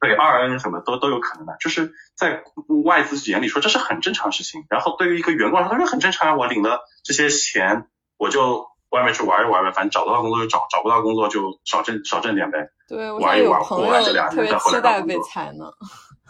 [0.00, 2.42] 对，二 N 什么都都有可能的，就是在
[2.84, 4.64] 外资眼里说这是很正常的事情。
[4.68, 8.74] 然后对于一个员工来说，他说很正常啊，我领了这些钱，我就。
[8.96, 12.70] 外面去玩一玩呗，反正找得到工作就找，找不到工作就少挣少挣点呗。
[12.88, 15.22] 对，玩一玩，过完这两年再回来找工作。
[15.28, 15.70] 裁呢。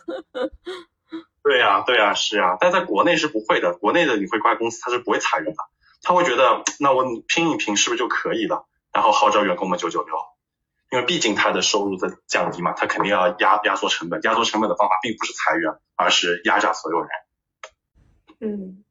[1.43, 5.57] 对呀，对呀，是呀，但在国内是不会的，国内的你会怪公司，他是不会裁员的，
[6.03, 8.67] 他会觉得那我拼一拼是不是就可以了？
[8.93, 10.17] 然后号召员工们九九六，
[10.91, 17.09] 因为毕竟他的收入在降低嘛，他肯定要压压缩成本，压缩成本的方法并不是裁员，而是压榨所有人。
[18.41, 18.83] 嗯。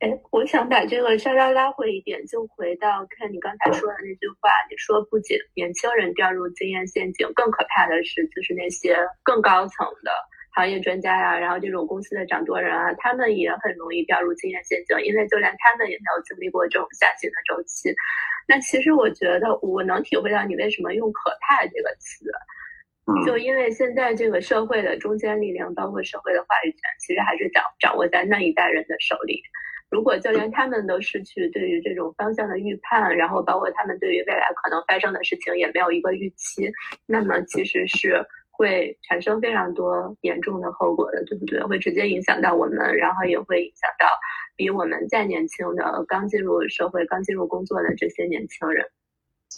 [0.00, 4.50] 哎，我想把这个稍稍拉回一点，就回到看你刚才说的那句话。
[4.70, 10.12] 你说不仅年轻人掉入经验陷阱，更可怕的是，就是那些更高层的
[10.54, 17.88] 行业专家呀，然后这种公司的掌舵人啊，他们也很容易掉入经验陷阱，因为就连他们也没有经历过这种下行的周期。
[18.46, 22.26] 那其实我觉得，我能体会到你为什么用“可怕”这个词，
[23.24, 29.40] 就因为现在这个社会的中坚力量，包括社会的话语权，其实还是掌掌握在那一代人的手里。
[29.90, 36.70] 如果就连他们都失去对于这种方向的预判，然后包括他们对于未来可能发生的事情也没有一个预期，
[37.06, 41.62] 那么其实是会产生非常多严重的后果的，对不对？
[41.62, 44.06] 会直接影响到我们，然后也会影响到
[44.56, 48.86] 比我们再年轻的刚进入社会、刚进入工作的这些年轻人。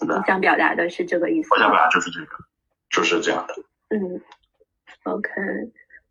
[0.01, 1.49] 你想表达的是这个意思？
[1.55, 2.37] 我想表达就是这个。
[2.91, 3.55] 就是这样的。
[3.91, 4.21] 嗯
[5.05, 5.31] ，OK。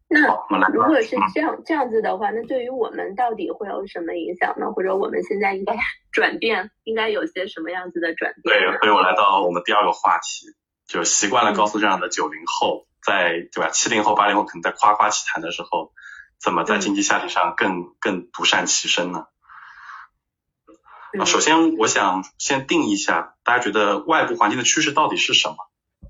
[0.10, 4.72] 那如果是这样这样子的话，那对于我们到底会有什么影响呢？
[4.72, 5.76] 或者我们现在应该
[6.14, 8.58] 转变，应该有些什么样子的转变？
[8.58, 10.56] 对，所以我来到我们第二个话题，
[10.88, 13.70] 就习惯了高速这样的九零后，在对吧？
[13.70, 15.92] 七零后、八零后可能在夸夸其谈的时候，
[16.40, 19.26] 怎么在经济下行上更更独善其身呢？
[21.20, 25.58] 啊，首先我想先定义一下，大家觉得外部环境的趋势到底是什么？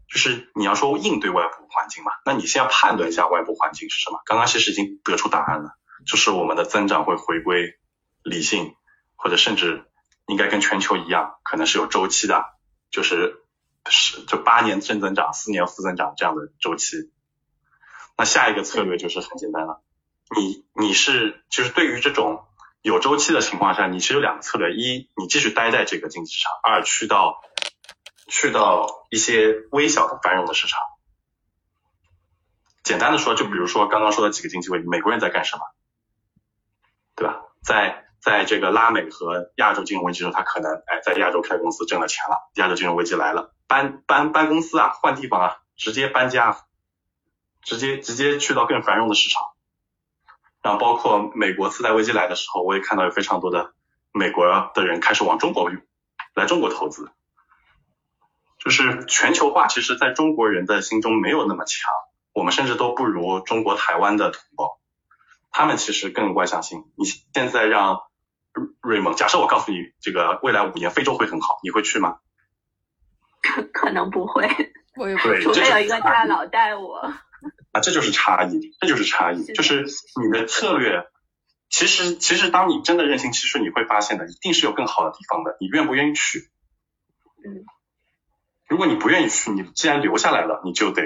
[0.10, 4.22] 就是你要说应对外部环境嘛，那你先要判断一下外部环境是什么。
[4.26, 5.72] 刚刚其实已经得出答案了，
[6.06, 7.78] 就是我们的增长会回归
[8.24, 8.74] 理性，
[9.17, 9.84] 或者甚至
[10.28, 12.46] 应该跟全球一样，可能是有周期的，
[12.89, 13.43] 就是
[13.89, 17.12] 是就八年正增长，四年负增长这样的周期。
[18.17, 19.82] 那下一个策略就是很简单了，
[20.36, 22.46] 你你是就是对于这种
[22.82, 27.41] 有周期的情况下，你其实有两个策略：一，你继续待在这个经济市场；二，去到。
[28.28, 30.80] 去到一些微小的繁荣的市场，
[32.84, 35.63] 简单的说，就比如说刚刚说的几个经济位，美国人在干什么，
[37.16, 37.42] 对吧？
[37.63, 46.66] 在在这个拉美和亚洲金融危机中，他可能哎在亚洲开公司挣了钱了，亚洲金融危机来了，搬搬搬公司啊，换地方啊，直接搬家，
[47.62, 49.42] 直接直接去到更繁荣的市场。
[50.62, 53.74] 然后包括美国次贷危机来的时候，我也看到有非常多的
[54.12, 55.72] 美国的人开始往中国
[56.34, 57.10] 来中国投资。
[58.67, 61.89] 就是全球化，其实在中国人的心中没有那么强，
[62.34, 64.77] 我们甚至都不如中国台湾的同胞，
[65.51, 66.84] 他们其实更外向性。
[66.97, 68.01] 你现在让
[68.82, 72.17] 瑞蒙，假设我告诉你这个未来五年非洲会很好，你会去吗？
[73.41, 74.49] 可 可能不会，
[74.97, 76.97] 我也不会，除非有一个大佬带我。
[77.71, 79.86] 啊，这就是差异，这就是差异，就是
[80.21, 81.08] 你的策略。
[81.69, 86.49] 其实，其实当你真的认清，其实你会发现的，一定是有更好的地方的，你愿不愿意去？
[87.45, 87.63] 嗯。
[88.67, 91.03] 如果你不愿意去，你既然留下来了，你就得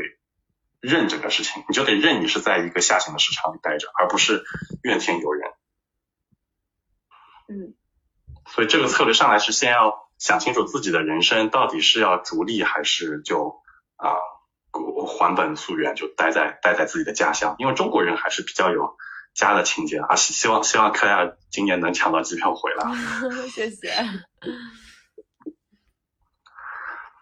[0.80, 4.44] 认这个事情，你就得认你是在一个下行的市场里待着，而不是
[4.84, 5.52] 怨天尤人。
[7.48, 7.74] 嗯。
[8.48, 13.62] 所以这个策略上来是先要想清楚自己的人生到底是要逐利还是就
[13.96, 14.18] 啊
[15.08, 17.56] 还本溯源，就待在待在自己的家乡。
[17.60, 18.98] 因为中国人还是比较有
[19.36, 22.92] 家的情节啊，希望希望柯亚今年能抢到机票回来。
[23.50, 23.94] 谢谢。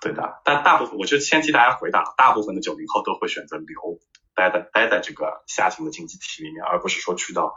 [0.01, 3.99] 对的，但大部分我就先替大家回答，大部分的九零后都会选择留，
[4.33, 7.55] 待在待在这个下行的经济体里面，而不是说去到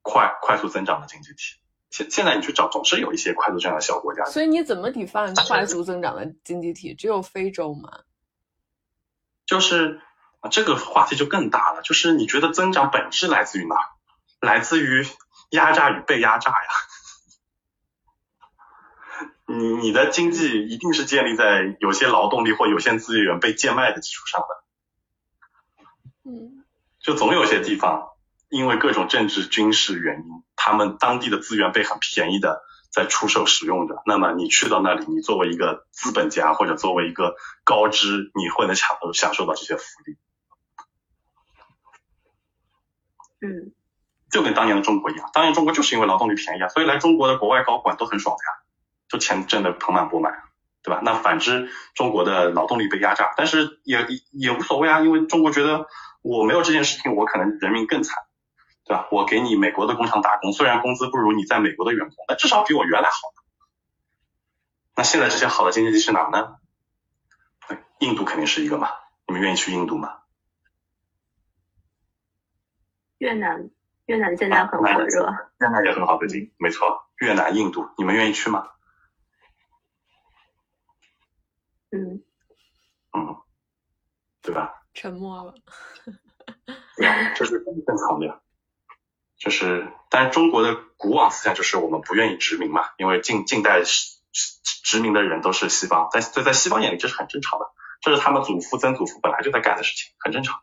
[0.00, 1.58] 快快速增长的经济体。
[1.90, 4.24] 现现在你去找，总是有一些快速增长的小国家。
[4.26, 6.94] 所以你怎么 define 快速增长的经济体？
[6.94, 8.00] 只有非洲吗？
[9.44, 10.00] 就是
[10.50, 13.76] 这个话题就更大了，就是你觉得增长本质来自于哪？
[14.40, 15.06] 来自于
[15.50, 16.68] 压榨与被压榨呀。
[19.54, 24.46] 你你的经济一定是建立在有些劳动力或有限资源被贱卖的基础上的，
[26.30, 26.64] 嗯，
[27.00, 28.08] 就总有些地方
[28.48, 30.24] 因为各种政治军事原因，
[30.56, 34.02] 他们当地的资源被很便宜的在出售使用着。
[34.06, 40.16] 那么你去到那里，你作为一个资本家或者作为一个高知，你会能享受享受到这些福利。
[43.42, 43.74] 嗯，
[44.30, 48.61] 就跟当年的中国一样，当年中国就是因为劳动力便宜啊，所以来中国的国外高管都很爽的呀。
[49.12, 50.42] 就钱挣得盆满钵满，
[50.82, 51.02] 对吧？
[51.04, 55.86] 那反之，中国的劳动力被压榨，但是也也无所谓啊，因为中国觉得
[56.22, 58.16] 我没有这件事情，我可能人民更惨，
[58.86, 59.06] 对吧？
[59.12, 63.14] 我给你美国的工厂打工，虽然工资不如你在美国的员工，但至少比我原来好。
[64.96, 66.56] 那现在这些好的经济体是哪呢？
[67.98, 68.88] 印度肯定是一个嘛，
[69.26, 70.20] 你们愿意去印度吗？
[73.18, 73.68] 越南，
[74.06, 78.68] 越南现在很火热，越南也很好的经，没错，越南、印度，你们愿意去吗？
[81.92, 82.22] 嗯，
[83.12, 83.36] 嗯，
[84.42, 84.82] 对吧？
[84.94, 85.54] 沉默了。
[86.96, 88.42] 对，这是更正常的。
[89.36, 97.66] 就是，但是中国的古往思想就是我们不愿意殖民嘛，因为近近代殖民的人都是西方，在在在西方眼里这是很正常的，
[98.00, 100.60] 这是他们祖父曾祖父本来就在干的事情，很正常。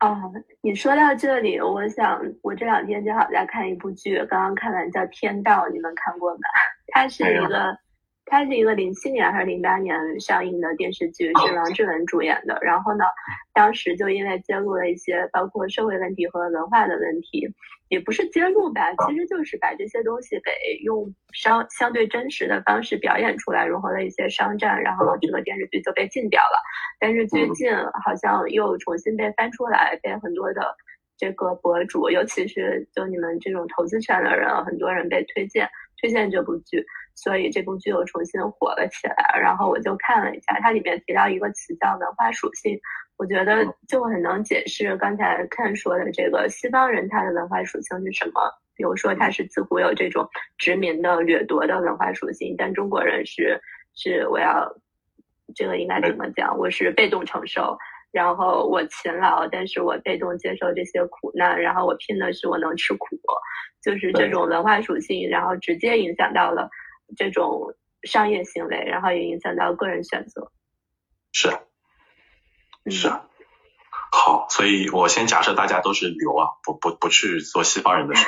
[0.00, 6.40] 哦，你说到这里，我想我这两天正好在看一部剧，刚刚看完叫《天道》，你们看过吗？
[6.92, 7.78] 它是一个。
[8.30, 12.58] 它是一个零七年还是零八年上映的电视剧，是王志文主演的。
[12.62, 13.04] 然后呢，
[13.52, 17.48] 当时就因为揭露了一些包括社会问题和文化的问题，
[17.88, 20.50] 也不是揭露吧，其实就是把这些东西给
[20.84, 26.58] 用相相对真实的方式表演出来，融合了一些商战，然后这个电视剧就被禁掉了。
[27.00, 27.70] 但是最近
[28.04, 30.62] 好像又重新被翻出来，被很多的
[31.16, 35.68] 这个博主，尤其是就你们这种投资圈的人，很多人被推荐
[36.00, 36.84] 推荐这部剧。
[37.22, 39.40] 所以这部剧又重新火了起来。
[39.40, 42.78] 然后我就看了一下，它里面提到一个词叫文化属性，
[43.16, 48.40] 我觉得就很能解释刚才看说的这个西方人他的文化属性是什么。
[48.76, 50.24] 比如说，他是自古有这种
[50.56, 53.60] 殖民的、掠夺的文化属性，但中国人是
[53.96, 54.72] 是我要
[55.52, 56.56] 这个应该怎么讲？
[56.56, 57.76] 我是被动承受，
[58.12, 63.18] 然后我勤劳，但是我被动接受这些苦难，然后我拼的是我能吃苦，
[63.82, 66.70] 就是这种文化属性，然后直接影响到了
[67.16, 70.52] 这种商业行为，然后也影响到个人选择。
[71.32, 71.58] 是，
[72.90, 73.12] 是。
[74.10, 78.24] 好，所以我先假设大家都是留啊，不不不去做西方人的事。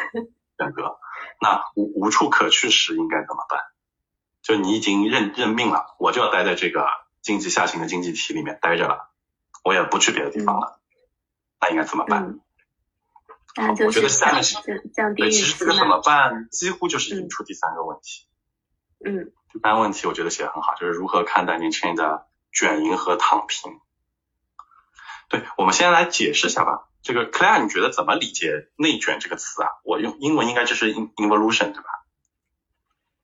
[0.58, 0.98] 选择，
[1.40, 3.60] 那无无处可去时应该怎么办？
[4.42, 6.86] 就你已经认认命了，我就要待在这个
[7.22, 9.10] 经济下行的经济体里面待着了，
[9.64, 10.80] 我也不去别的地方了，
[11.60, 12.40] 那应该怎么办？
[13.56, 14.56] 那就我觉得下面是
[14.94, 18.26] 降低其实这个怎么办，几乎就是引出第三个问题。
[19.04, 23.80] 嗯，一般问题我觉得写的很好，就是如何看待年轻人的卷赢和躺平。
[25.28, 26.88] 对，我们先来解释一下吧。
[27.02, 29.68] 这个 Claire，你觉得怎么理解“内卷”这个词啊？
[29.84, 31.88] 我用英文应该就是 “involution”，对吧？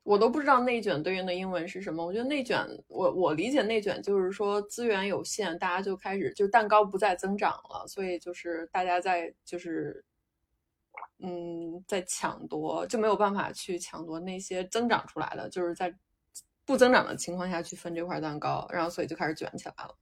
[0.02, 2.06] 我都不知道内卷对应的英文是什么。
[2.06, 10.04] 我觉得内卷，我我理解内卷就是说资源有限，大家就开始就蛋糕不再增长了，所以就是大家在就是
[11.18, 15.94] 嗯在抢夺，就没有办法去抢夺那些增长出来的，就是在
[16.64, 19.96] 不增长的情况下去分这块蛋糕，然后所以就开始卷起来了。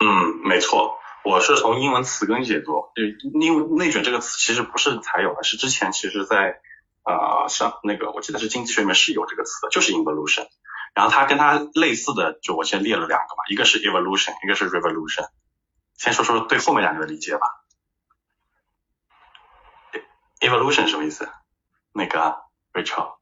[0.00, 0.96] 嗯，没错。
[1.24, 3.02] 我是从英文词根解读，就
[3.40, 6.60] 因为内卷这个词其实不是才有的，是之前其实在
[7.02, 10.46] 啊上那个我记得是经济学里面是有这个词的，就是 involution。
[10.94, 15.28] 然后它跟它类似的，就我先列了两个嘛，一个是 evolution，一个是 revolution。
[15.96, 17.57] 先说说对后面两个的理解吧。
[20.40, 21.28] Evolution 什么意思？
[21.92, 22.36] 那个
[22.72, 23.16] Rachel。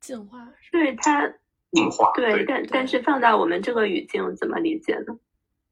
[0.00, 0.48] 进化。
[0.70, 1.34] 对它。
[1.70, 2.12] 进化。
[2.14, 5.18] 对，但但是放到我们这个语境怎么理解呢？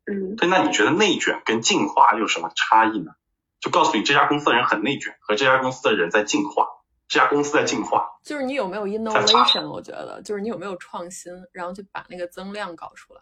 [0.04, 3.12] 嗯，对，那你觉得内卷跟进化有什么差异呢？
[3.58, 6.68] 就告诉你这家公司的人很内卷，和这家公司的人在进化，
[7.08, 8.06] 这家公司在进化。
[8.22, 9.68] 就是你有没有 innovation？
[9.68, 13.20] 我觉得就是你有没有创新，然后就把那个增量搞出来。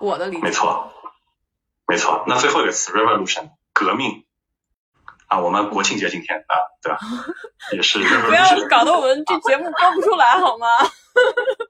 [0.00, 0.42] 我的理解。
[0.42, 0.90] 没错，
[1.86, 2.24] 没错。
[2.26, 4.24] 那最后一个词 revolution，革命
[5.26, 6.98] 啊，我们国庆节今天啊，对吧？
[7.72, 7.98] 也是。
[7.98, 10.66] 不要搞得我们这节目播不出来好吗？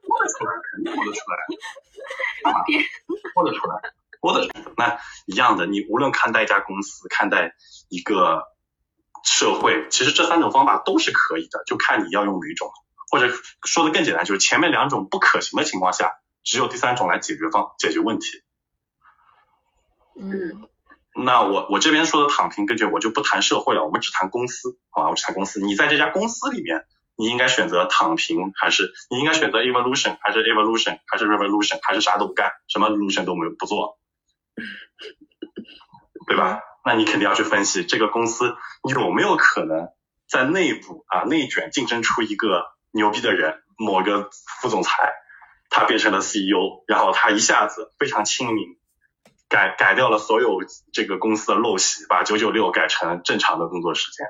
[0.07, 2.51] 播得出来，肯定播得出来。
[2.51, 2.63] 啊
[3.35, 3.81] 播得出来，
[4.21, 4.73] 播得出来。
[4.77, 7.55] 那一样的，你无论看待一家公司，看待
[7.89, 8.43] 一个
[9.25, 12.71] 社会，其实这三种方法都是可以的，就看你要用哪一种。
[13.11, 13.33] 或者
[13.65, 18.43] 说的更简单，就是前面两种不可行的情况下，只有第三种来解决方解决问题。
[20.17, 20.69] 嗯。
[21.15, 25.11] 那我我这边说的躺平根据我就不谈社会了，我们只谈公司，好吧？
[25.11, 25.61] 我只谈公司。
[25.61, 26.85] 你在这家公司里面。
[27.15, 33.99] 你应该选择躺平，还是你应该选择 evolution，还是 evolution，还是 revolution，还是啥都不干，什么 revolution 都没有不做，
[36.27, 36.63] 对吧？
[36.87, 38.57] 那你肯定要去分析这个公司
[38.89, 39.91] 有没有可能
[40.27, 45.13] 在内部啊内卷竞争出一个牛逼的人，某个副总裁
[45.69, 48.79] 他变成了 CEO，然后他一下子非常亲民，
[49.53, 54.27] 改改掉了所有这个公司的陋习，把九九六改成正常的工作时间。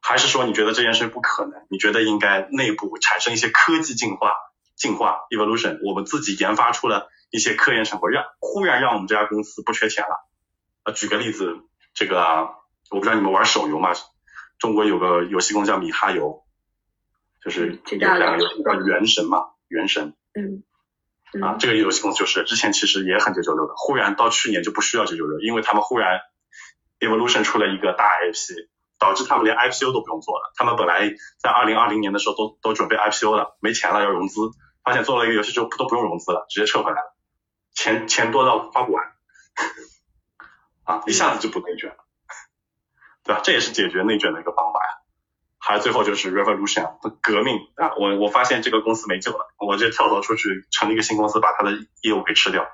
[0.00, 1.52] 还是说你觉得这件事不可能？
[1.70, 4.32] 你觉得应该内部产生一些科技进化、
[4.74, 10.28] 进化 evolution，我们自己研发出了一些科研成果，让忽然让我们这家公司不缺钱了。
[10.82, 11.60] 啊，举个例子，
[11.94, 12.50] 这个
[12.90, 13.92] 我不知道你们玩手游吗？
[14.58, 16.42] 中国有个游戏公司叫米哈游，
[17.40, 20.12] 就是有两个游戏叫原神嘛，原神。
[20.34, 20.64] 嗯。
[21.42, 26.20] 啊，这个游戏公司就是之前其实也很九九六的，忽然到去年就不需要九九六，因为他们忽然
[27.00, 28.68] evolution 出了一个大 IP。
[28.96, 30.52] 导致他们连 IPO 都不用做了。
[30.54, 34.40] 他们本来在二零二零年的时候都都准备 IPO 了，没钱了要融资，
[34.82, 37.14] 发现做了一个游戏就都不用融资了，直接撤回来了，
[37.74, 39.04] 钱钱多到花不完，
[40.84, 41.96] 啊，一下子就不内卷了，
[43.24, 43.42] 对吧？
[43.44, 45.03] 这也是解决内卷的一个方法呀。
[45.64, 51.72] 还有最后就是 revolution 革命啊，我我发现这个公司没救了，我就跳槽出去成立一个新公司，把他的
[52.02, 52.66] 业务给吃掉。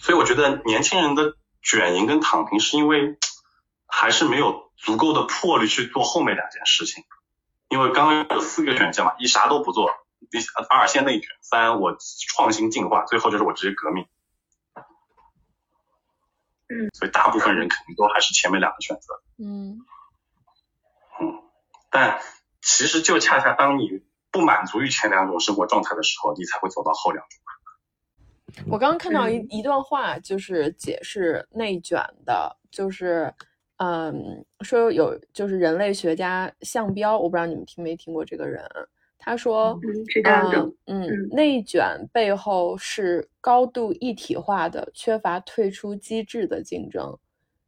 [0.00, 3.18] 所以我觉得年轻人的卷赢跟躺平是因为。
[3.92, 7.02] 还是没有足够的魄力去做后面两件事情，
[7.68, 9.90] 因为刚刚有四个选项嘛，一啥都不做，
[10.30, 11.96] 第二先内卷，三我
[12.28, 14.06] 创新进化，最后就是我直接革命。
[16.68, 19.20] 嗯，所以大部分人肯定都还是前面两个选择。
[19.38, 19.78] 嗯嗯，
[21.90, 22.20] 但
[22.62, 28.64] 其实就恰恰当你不满足于前两种生活状态的时候，你才会走到后两种。
[28.68, 33.34] 我刚刚看到一一段话，就是解释内卷的，就是。
[33.82, 38.62] 嗯，说有就是人类学家项彪，我不知道你们听没听过这个人。
[39.18, 47.18] 他说，嗯，知道的，嗯，内卷背后是高度一体化的、缺乏退出机制的竞争，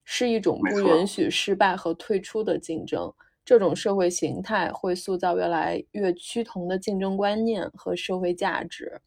[0.05, 3.11] 是一种不允许失败和退出的竞争。
[3.45, 9.01] 这种社会形态会塑造越来越趋同的竞争观念和社会价值。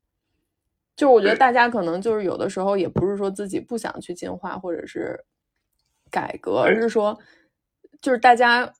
[0.95, 5.23] 就我觉得大家可能就是有的时候也不是说自己不想去进化或者是
[6.09, 7.19] 改革，而是说
[8.01, 8.73] 就是大家。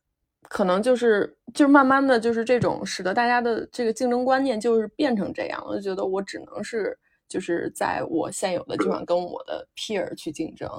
[0.47, 6.95] 可能就是就是慢慢的就是这种使得大家的这个竞争观念就是变成这样，我就觉得我只能是
[7.28, 10.70] 就是在我现有的地方跟我的 peer 去竞争，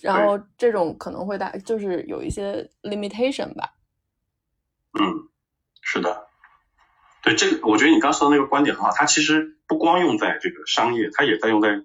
[0.00, 3.74] 然后这种可能会大就是有一些 limitation 吧。
[4.98, 5.28] 嗯，
[5.80, 6.28] 是的，
[7.22, 11.84] 对这个我觉得你刚说的那个观点很好，它其实不光用在这个商业，它也在用在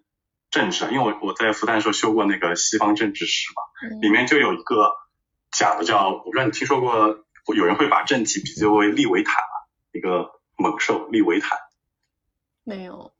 [0.50, 5.00] 政治，因为我我在复旦时候修过那个西方政治史嘛，里面就有一个。
[5.54, 9.36] 讲的叫，我不知道你听说过，有人会把政体比作为利维坦
[9.92, 11.60] 一个猛兽利维坦。
[12.64, 13.12] 没有。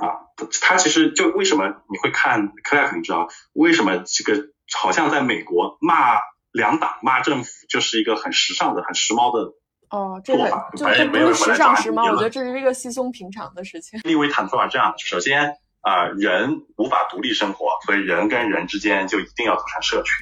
[0.00, 0.27] 啊，
[0.60, 6.18] 他其实就为什么你会看，克莱肯你知道，为什么这个好像在美国骂
[6.52, 9.52] 两党骂政府就是一个很时尚的、很时髦的
[9.90, 14.00] 哦，这个就不是时尚时髦，我觉得这是一个稀松平常的事情。
[14.04, 20.12] 利维坦做法这样，首先啊，人无法独立生活，所以人跟人之间就一定要组成社群。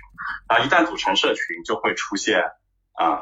[0.48, 2.40] 啊，一旦组成社群，就会出现
[2.92, 3.18] 啊，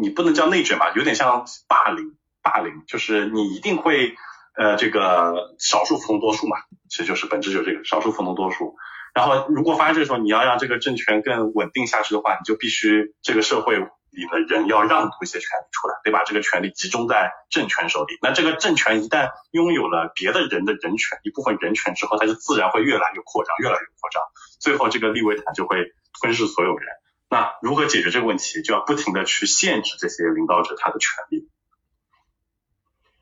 [0.00, 4.14] 你不能叫内卷吧，有点像霸凌，霸凌就是你一定会
[4.58, 6.56] 呃，这个少数服从多数嘛，
[6.90, 8.74] 其实就是本质就是这个少数服从多数。
[9.14, 18.18] 然后如果发生这种，你要让这个政权更稳定下去的话，你就必须这个社会里的人要让渡一些权利出来，得把这个权利集中在政权手里。
[18.20, 24.22] 那这个政权一旦拥有了别的人的人权，一部分人权之后，它就自然会越来越扩张，越来越扩张，
[24.60, 25.92] 最后这个利维坦就会。
[26.20, 26.88] 吞噬所有人，
[27.30, 28.60] 那如何解决这个问题？
[28.62, 31.48] 就要不停的去限制这些领导者他的权利，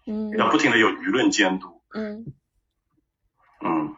[0.07, 2.33] 嗯，要不停的有舆论监督，嗯，
[3.61, 3.97] 嗯，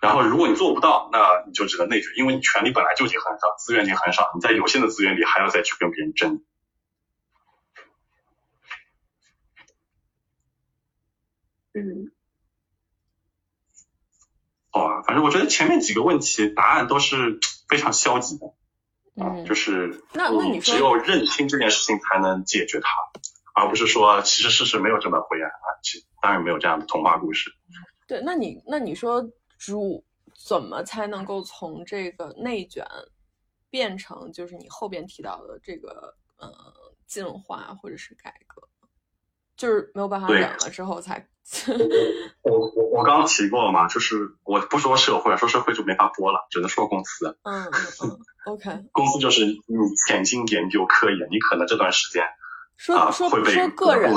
[0.00, 6.42] 然后如果你做不到，那你就只能内卷，因为你权力本来就已经很少，资源已经很少，你在有限的资源里还要再去跟别人争，
[11.74, 12.10] 嗯。
[14.72, 18.46] 哦，反正我觉得前面几个问题答案都是非常消极的，
[19.24, 22.88] 啊，就是那那你只有认清这件事情才能解决它，
[23.56, 27.50] 而不是说其实事实没有这么灰暗啊，其当然没有这样的童话故事。
[28.06, 29.26] 对，那你那你说
[29.58, 30.04] 主
[30.46, 32.86] 怎么才能够从这个内卷
[33.70, 36.52] 变成就是你后边提到的这个呃
[37.06, 38.68] 进化或者是改革，
[39.56, 41.26] 就是没有办法忍了之后才。
[42.42, 47.38] 我我我刚刚提过了嘛，就是我不说社会，说社会就没法播了，只能说公司。
[47.44, 48.18] 嗯嗯嗯，
[48.52, 48.84] OK。
[48.92, 49.56] 公司就是你
[50.06, 52.24] 潜心研究科研，你可能这段时间
[52.76, 54.12] 说说会被个人。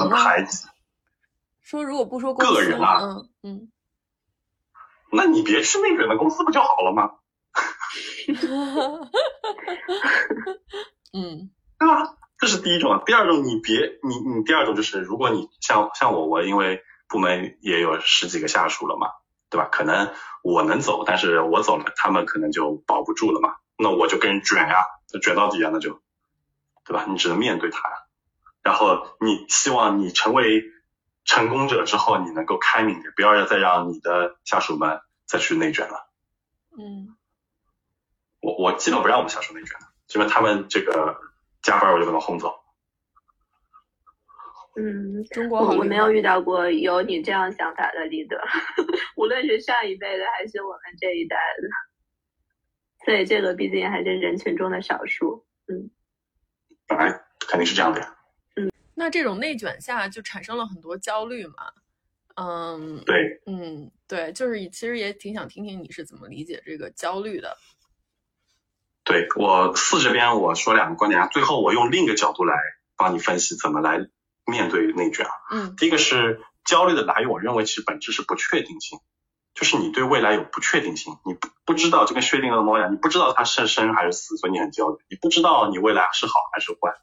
[1.62, 3.72] 说如果不说个人啊，嗯嗯，
[5.12, 7.12] 那你别去那边的公司不就好了吗？
[11.14, 12.16] 嗯，对吧？
[12.38, 13.02] 这是第一种。
[13.06, 16.84] 第二种，你别你你第二种就是，如果你像像我我因为。
[17.12, 19.08] 部门也有十几个下属了嘛，
[19.50, 19.68] 对吧？
[19.72, 23.56] 可能我能走，但是我走了，他们可能就保不住了嘛。
[23.80, 24.86] 那我就跟人卷呀，
[25.20, 26.00] 卷到底啊，那就，
[26.86, 27.06] 对吧？
[27.10, 27.80] 你只能面对他。
[28.64, 30.64] 然后你希望你成为
[31.26, 36.10] 成功者之后，你能够开明点，不要再让你的下属们再去内卷了。
[36.78, 37.16] 嗯，
[38.42, 41.20] 我我基本不让我们下属内卷的，基本他们这个
[41.62, 42.56] 加班我就把他轰走。
[44.76, 48.42] 嗯，中国我我没有遇到过有你这样想法的 leader，
[49.18, 55.46] 无论是上一辈的还是我们这一代的，所以这个毕竟还是人群中的少数。
[55.68, 55.92] 嗯，
[56.88, 58.16] 本来肯定是这样的呀。
[59.00, 61.72] 嗯，那这种内卷下就产生了很多焦虑嘛？
[62.36, 67.58] 嗯，对，嗯，对，就是其实也挺想听听你是怎么理解这个焦虑的。
[69.04, 72.56] 对我四这边我说两个观点啊，最后我用另一个角度来
[72.98, 74.10] 帮你分析怎么来。
[74.46, 78.98] 面对内卷啊，嗯，第一个是焦虑的来源，我认为其实本质是不确定性，
[79.54, 86.96] 就是你对未来有不确定性，你不不知道就跟薛定谔猫一样，你不知道它是生还是死，所以你很焦虑，你不知道你未来是好还是坏，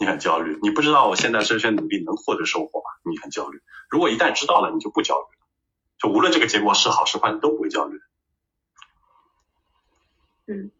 [0.00, 2.86] 你很焦虑，你不知道我现在这些努力能获得收获吗？
[3.04, 3.60] 你很焦虑。
[3.90, 5.46] 如果一旦知道了，你就不焦虑了，
[5.98, 8.00] 就无论这个结果是好是坏，你都不会焦虑。
[10.46, 10.70] 嗯，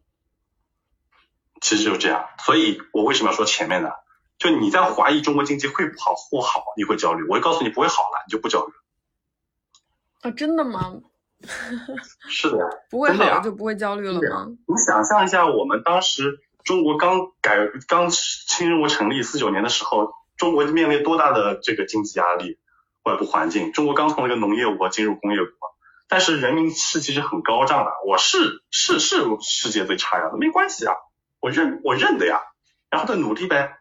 [1.61, 3.91] 其实就是这样，所以我为什么要说前面呢？
[4.39, 7.23] 就你在怀疑中国经济会不好或好，你会焦虑。
[7.29, 8.73] 我就告诉你不会好了，你就不焦虑。
[10.21, 10.99] 啊，真的吗？
[12.27, 14.47] 是的呀，不会好就不会焦虑了吗？
[14.67, 17.57] 你想象一下，我们当时中国刚改
[17.87, 22.57] 刚新中国成立四九年的时候，中国面临多大的这个经济压力、
[23.03, 23.71] 外部环境？
[23.73, 25.49] 中国刚从那个农业国进入工业国，
[26.07, 27.91] 但是人民士气是很高涨的。
[28.07, 30.93] 我是是是世界最差呀，没关系啊，
[31.39, 32.41] 我认我认的呀，
[32.89, 33.77] 然后再努力呗。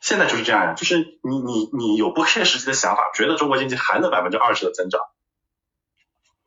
[0.00, 5.00] 现在就是这样呀，就是你你你有不切实际的想法，觉得中国经济还能百分之二十的增长，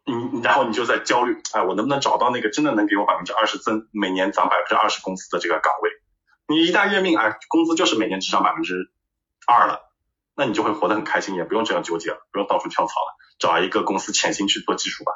[0.08, 5.92] 你然后你就在焦虑，哎，我能不能找到那个真的能给我百分之二十增，每年涨百分之二十工资的这个岗位？
[6.48, 8.90] 你一旦认命，哎，工资就是每年只涨百分之
[9.46, 9.82] 二了，
[10.34, 15.12] 那你就会活得很开心，也不用这样纠结了，不用到处跳槽了，找一个公司潜心去做技术吧。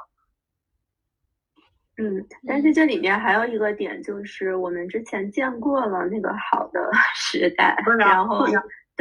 [1.97, 8.45] 嗯，但是这里面还有一个点，就是我们之前见过了那个好的时代，然后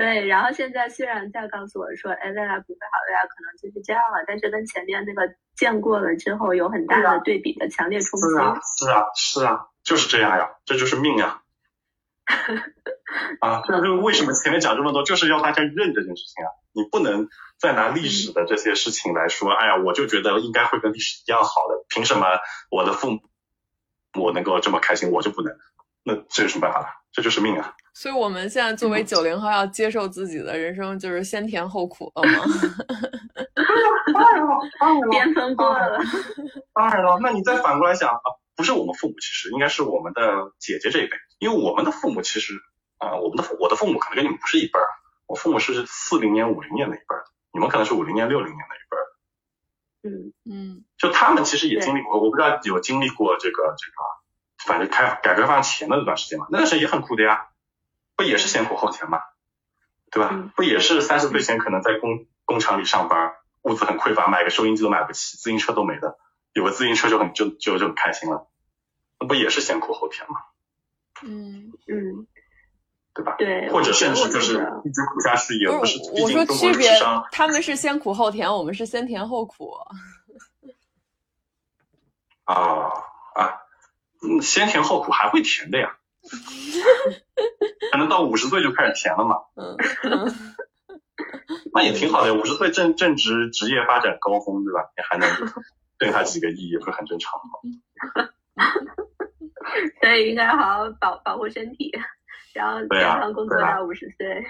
[0.01, 8.26] 对，然后现在虽然在告诉我说，哎，未来不会好，未来可能就是这样了，但是跟前面那个见过了之后有很大的对比的强烈冲击。
[8.26, 11.42] 是啊，是啊，是啊，就是这样呀，这就是命呀。
[13.40, 16.48] 啊，这就是为什么前面讲这么多，就是要大家认这件事情啊。
[16.72, 17.28] 你不能
[17.59, 22.26] 再拿历史的这些事情来说，哎呀，我就觉得应该会跟历史一样好的，凭什么
[22.70, 23.20] 我的父母
[24.18, 25.55] 我能够这么开心，我就不能？
[26.03, 26.86] 那这有什么办法呢？
[27.12, 27.74] 这就是命啊。
[27.92, 32.44] 所以我们现在作为九零后，要接受自己的人生就是先甜后苦了吗？
[34.12, 35.98] 当然了，当然巅峰过了，
[36.74, 38.22] 当然了，那你再反过来想啊，
[38.57, 42.55] 不是我们父母，其实应该是我们的姐姐这一辈，因为我们的父母其实
[42.98, 44.86] 啊、我们的父我的父母可能跟你们不是一辈儿，
[45.26, 49.05] 我父母是四零年、五零年的一辈儿，你们可能是五零年、六零年的一辈儿，
[50.05, 50.32] 嗯。
[50.44, 50.84] 嗯。
[50.98, 51.86] 就他们其实也对。
[51.86, 53.96] 经历过，我不知道有经历过这个这个，
[54.71, 57.49] 反正开改革开放前的那段时间嘛，那段时间也很苦的呀，
[58.14, 59.18] 不也是先苦后甜嘛，
[60.12, 60.29] 对吧？
[60.31, 66.16] 嗯不也是三十岁前可能在工工厂里上班，物资很匮乏，买个收音机都买不起，自行车都没的，
[66.53, 68.47] 有个自行车就很就就就很开心了，
[69.18, 70.41] 那不也是先苦后甜嘛，
[71.25, 72.29] 嗯，嗯，
[73.12, 73.35] 对吧？
[73.39, 74.55] 对，或者甚至就是
[74.85, 79.73] 一直苦下去，也不是，我说毕竟中国区别的智商，他们是先苦后甜，我们是先甜后苦。
[82.45, 82.55] 啊
[83.35, 83.61] 啊，
[84.23, 85.97] 嗯，先甜后苦还会甜的呀，
[87.93, 89.37] 可能到五十岁就开始甜了嘛。
[91.73, 94.91] 那也挺好的，五十岁正正值职业发展高峰，对吧？
[94.97, 95.29] 你还能
[95.99, 98.29] 挣他几个亿，也不是很正常吗？
[100.03, 101.93] 所以应该好好保保护身体，
[102.55, 104.45] 然后健康工作到五十岁。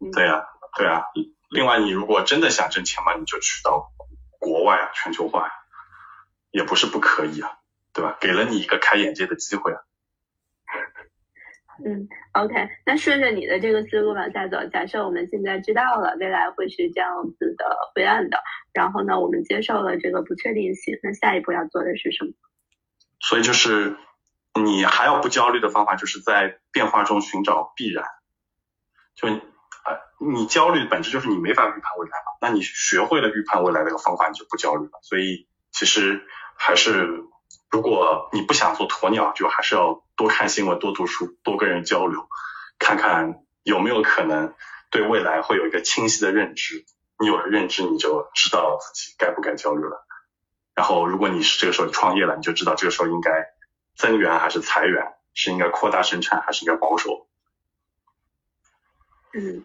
[0.00, 0.44] 嗯对呀、
[0.76, 1.04] 对呀、
[1.50, 3.90] 另外，你如果真的想挣钱嘛，你就去到
[4.38, 5.52] 国外啊，全球化呀、
[6.50, 7.58] 也不是不可以啊，
[7.94, 8.18] 对吧？
[8.20, 9.80] 给了你一个开眼界的机会啊。
[11.84, 17.64] 嗯，OK，那顺着你的这个思路往下走，假设我们现在知道了未来会是这样子的
[17.94, 18.38] 灰暗的，
[18.72, 22.32] 然后呢，我们接受了这个不确定性，那下一步要做的是什么？
[23.20, 23.96] 所以就是
[24.54, 28.04] 你还要不焦虑的方法，就是在变化中寻找必然。
[29.16, 35.00] 就呃，你焦虑本质就是你没法预判未来嘛，那你学会了预判未来的一个方法，你就不焦虑了。
[35.02, 36.22] 所以其实
[36.56, 37.24] 还是，
[37.70, 42.28] 如果你不想做鸵鸟，就还是要多看新闻、多读书、多跟人交流，
[42.78, 44.54] 看看有没有可能
[44.90, 46.84] 对未来会有一个清晰的认知。
[47.18, 50.06] 你有了认知，你就知道自己该不该焦虑了。
[50.74, 53.30] 然后，如果你是这个时候创业了，你就知道这个时候应该
[53.96, 57.28] 增援还是裁员，是应该扩大生产还是应该保守。
[59.32, 59.64] 嗯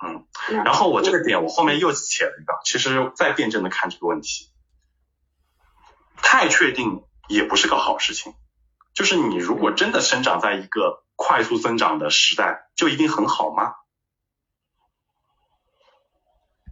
[0.00, 0.24] 嗯，
[0.64, 4.48] 然后我这个点我后面又写了一个，其实再辩证的看这个问题，
[6.22, 8.34] 太确定也不是个好事情。
[8.94, 13.74] 就是你如果真的生长在一个快速增长的时代，就一定很好吗？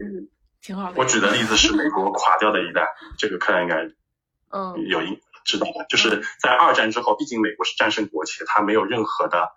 [0.00, 0.28] 嗯
[0.60, 0.98] 挺好的。
[0.98, 2.88] 我举的例子是美国垮掉的一代，
[3.18, 3.76] 这个客人应该
[4.50, 9.52] 嗯有一知道的，就是在二战之后，毕竟美国是战胜国且它没有任何的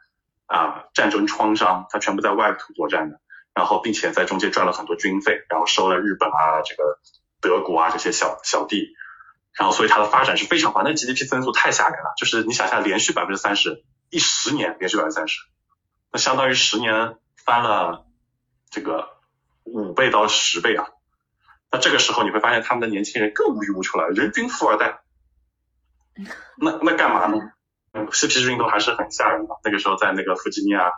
[0.45, 3.19] 啊、战争创伤，它全部在外土作战的，
[3.55, 6.99] 然后并且在中间赚了很多军费，然后收了日本啊、这个
[7.41, 8.93] 德国啊这些小小弟，
[9.59, 15.41] 然后所以它的发展是非常快，那 GDP 增速太吓人了，就是你想象连续百分之三十，一十年连续百分之三十，
[16.13, 18.05] 那相当于十年翻了
[18.69, 19.09] 这个
[19.65, 20.87] 五倍到十倍啊。
[21.69, 25.01] 那这个时候你会发现他们的年轻人更无欲无求了，人均富二代。
[26.57, 27.51] 那那干嘛呢？
[27.91, 29.55] 嗯嬉皮士运动还是很吓人的。
[29.63, 30.91] 那个时候在那个弗吉尼亚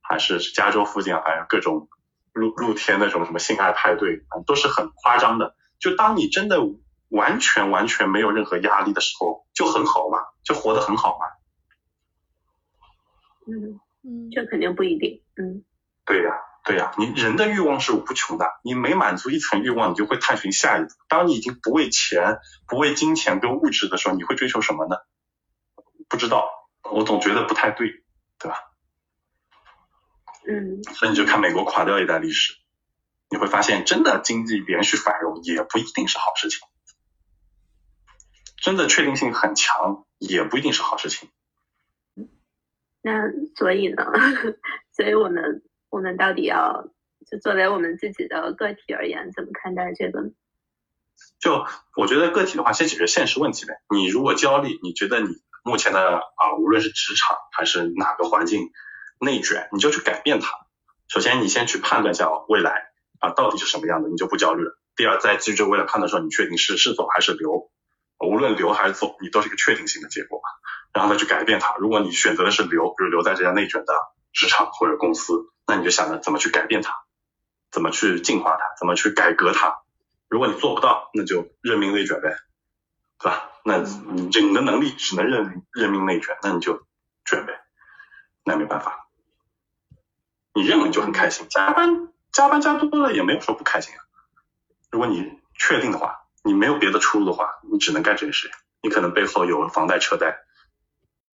[0.00, 1.88] 还是加州附近啊，还有各种
[2.32, 5.54] 露露天那种什么性爱派对，啊都是很夸张的。
[5.78, 6.58] 就当你真的
[7.12, 11.26] 完全完全没有任何压力的时候，就很好嘛，就活得很好嘛。
[13.46, 15.22] 嗯，嗯这肯定不一定。
[15.36, 15.64] 嗯
[16.04, 16.32] 对呀、
[16.64, 20.88] 对呀，你人的欲望是无穷的，你每满足一层欲望，你就会探寻下一步。
[21.08, 24.96] 当你已经不为钱、不为金钱跟物质的时候，你会追求什么呢？
[26.08, 26.48] 不知道，
[26.90, 27.88] 我总觉得不太对，
[28.38, 28.56] 对吧？
[30.48, 32.54] 嗯，所以你就看美国垮掉一代历史，
[33.30, 36.58] 你会发现，真的经济连续繁荣也不一定是好事情，
[38.62, 41.28] 真的确定性很强也不一定是好事情。
[43.02, 44.06] 那所以呢？
[44.92, 46.88] 所以我们我们到底要
[47.28, 50.30] 就作为我们自己的个体而言，怎么看待这个呢？
[51.40, 53.74] 就我觉得个体的话，先解决现实问题呗。
[53.90, 55.28] 你如果焦虑，你觉得你
[55.64, 58.70] 目前的啊，无论是职场还是哪个环境
[59.18, 60.66] 内卷，你就去改变它。
[61.08, 64.78] 首先，你先去判断一下未来啊到底是什么样的，你就不焦虑了。
[64.94, 67.72] 第二，在基于这个未来判断的时候，你确定是是走还是留，
[68.26, 70.40] 无论留还是走，你都是一个确定性的结果。
[70.92, 71.74] 然后呢去改变它。
[71.78, 73.94] 如果你选择的是留，比如留在这家内卷的
[74.32, 76.92] 职场或者公司，那你就想着怎么去改变它，
[77.70, 79.78] 怎么去进化它，怎么去改革它。
[80.28, 82.36] 如果你做不到，那就任命内卷呗，
[83.18, 83.50] 对吧？
[83.64, 86.86] 那你这你的能力只能任任命内卷，那你就
[87.24, 87.60] 卷呗，
[88.44, 89.08] 那没办法。
[90.54, 94.00] 你认了你就很开心，加班加班加多了也没有说不开心啊。
[94.90, 98.50] 如果你确定的话，你没有别的出路的话，你只能干这件事。
[98.82, 100.44] 你可能背后有房贷车贷。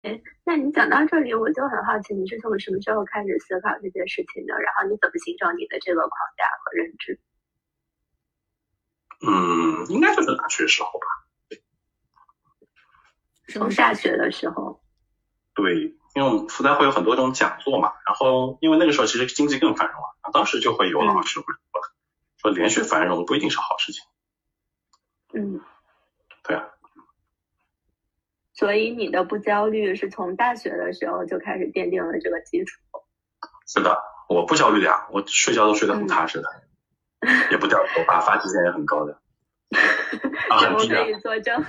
[0.02, 4.54] 哎，那你讲到这里，我就很好奇，你是从什么时候开始思考这件事情的？
[4.54, 7.20] 然后你怎么形成你的这个框架和认知？
[9.26, 11.06] 嗯，应该就是大学时候吧。
[13.48, 14.82] 从大学的时候。
[15.54, 21.80] 对，因为我们复旦会有很多种讲座嘛，然后因为那个时候其实经济更繁荣啊，当时就会有老师会说，
[22.42, 24.04] 说连续繁荣不一定是好事情。
[25.36, 25.60] 嗯。
[26.44, 26.64] 对啊。
[28.54, 32.80] 所以你的不焦虑是从大学的时候就开始奠定了这个基础。
[33.66, 36.48] 是的，我不焦虑的呀，我睡觉都睡得很踏实的，
[37.50, 39.20] 也不掉头发，发际线也很高的。
[40.48, 41.62] 我可以作证，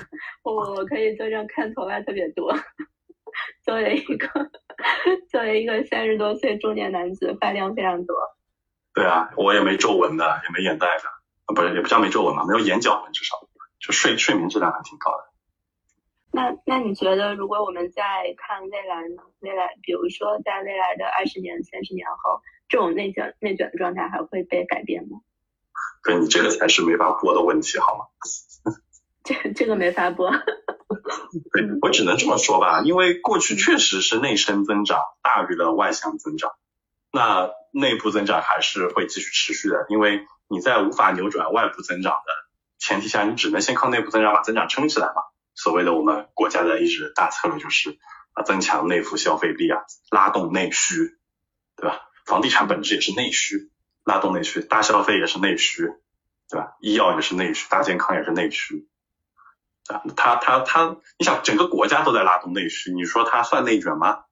[0.43, 2.55] 我我可以作证，看头发特别多。
[3.65, 4.27] 作为一个
[5.29, 8.15] 作为一个三十多岁中年男子，发量非常多。
[8.93, 13.35] 对啊，我也没皱纹的，也没眼袋的，不是也不叫没皱纹嘛，没有眼角纹，至少
[13.79, 15.25] 就睡睡眠质量还挺高的。
[16.31, 18.03] 那那你觉得，如果我们在
[18.37, 19.23] 看未来呢？
[19.39, 25.19] 未来，比如说在未来的二十年、三十年后，这种内卷内卷的状态还会被改变吗？
[26.03, 28.05] 对你这个才是没法播的问题，好吗？
[29.23, 30.29] 这这个没法播。
[31.51, 36.51] 对我只能这么说吧，因为过去确实是内生增长大于了外向增长，
[37.11, 42.31] 那内部增长还是会继续持续的，因为你在无法扭转外部增长的
[42.79, 45.23] 前提下，你只能先靠内部增长把增长撑起来嘛。
[45.55, 47.97] 所谓的我们国家的一直大策略就是
[48.33, 51.17] 啊，增强内部消费力啊，拉动内需，
[51.75, 52.01] 对吧？
[52.25, 53.71] 房地产本质也是内需，
[54.03, 55.87] 拉动内需，大消费也是内需，
[56.49, 56.75] 对吧？
[56.79, 58.87] 医药也是内需，大健康也是内需，
[59.87, 64.25] 啊，它它它，你想整个国家都在拉动内需，你说它算内卷吗？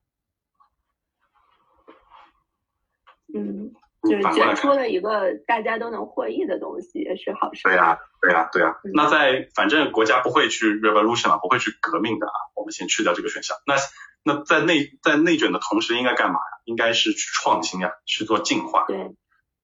[3.33, 3.73] 嗯。
[4.09, 7.63] 就是卷出了一个大家都能获益的东西，也是好事。
[7.63, 8.77] 对呀，对呀，对呀。
[8.93, 12.33] 那在反正国家不会去 revolution 啊，不会去革命的啊。
[12.55, 13.57] 我们先去掉这个选项。
[13.65, 13.75] 那
[14.23, 16.61] 那在内在内卷的同时，应该干嘛呀？
[16.65, 18.85] 应该是去创新呀，去做进化。
[18.87, 19.15] 对。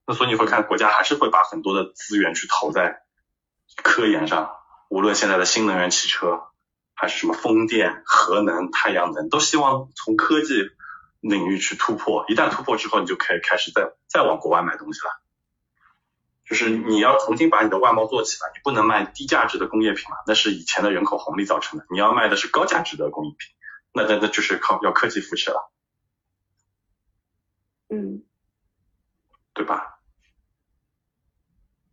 [0.06, 3.02] 那所以你会看国家还是会把很多的资源去投在
[3.84, 4.52] 科研上，
[4.90, 6.42] 无论现在的新能源汽车，
[6.96, 10.70] 还是什么风电、核能、太阳能，都希望从科技。
[11.22, 15.22] 领域去突破，一旦突破之后，你就可以开始再再往国外买东西了。
[16.44, 21.86] 就是你要重新把你的外贸做起来，你不能卖低价值的工业品了，那是以前的人口红利造成的。
[21.90, 23.56] 你要卖的是高价值的工艺品，
[23.94, 25.72] 那那那就是靠要科技扶持了。
[27.88, 28.24] 嗯，
[29.54, 30.00] 对吧？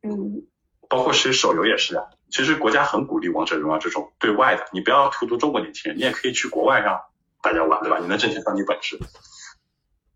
[0.03, 0.47] 嗯，
[0.89, 7.03] 包括其实手游也是啊，其实国家很鼓励王者荣耀这种对外的，你不要荼毒中国年轻人，你也可以去国外让。
[7.49, 7.99] 大家玩对吧？
[7.99, 8.99] 你能挣钱算你本事，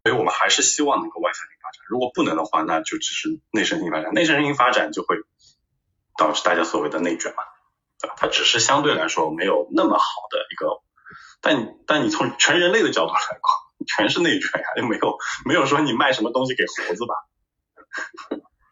[0.04, 1.80] 所以我们还是希望能够外向型发展。
[1.88, 4.12] 如果不能的话，那就只是内生型发展。
[4.12, 5.16] 内生型发展就会
[6.18, 7.42] 导致大家所谓的内卷嘛，
[7.98, 8.14] 对吧？
[8.18, 10.82] 它只是相对来说没有那么好的一个，
[11.40, 13.40] 但但你从全人类的角度来讲，
[13.86, 15.16] 全是内卷呀，又没有
[15.46, 17.14] 没有说你卖什么东西给猴子吧，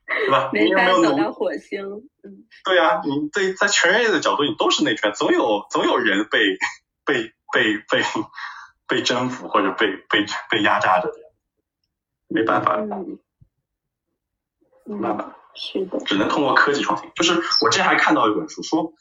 [0.07, 0.51] 对吧？
[0.53, 1.81] 没有走到火星，
[2.23, 6.39] 嗯，对呀，你对在全人类的角度，你都是内卷，总有总有人被
[7.07, 7.33] 被。
[7.53, 8.03] 被被
[8.87, 11.13] 被征服或者被被被压榨着，
[12.29, 12.77] 没办法，
[14.85, 17.11] 没办法，是的，只能通过科技创新。
[17.15, 18.93] 就是我之前还看到一本书说，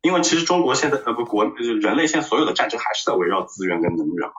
[0.00, 4.34] 因为其实中国现在呃不国人类现在所有的战争还是在围绕资源跟能源嘛，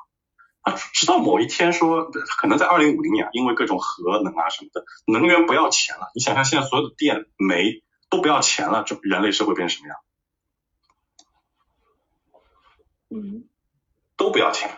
[0.62, 2.10] 啊，直到某一天说，
[2.40, 6.12] 可能在二零五零年，因为各种核能啊什么的，能源不要钱了。
[6.16, 9.98] 你想想现在所有的电煤都不要钱了，这人类社会变成什么样？
[13.12, 13.48] 嗯，
[14.18, 14.70] 都不要钱。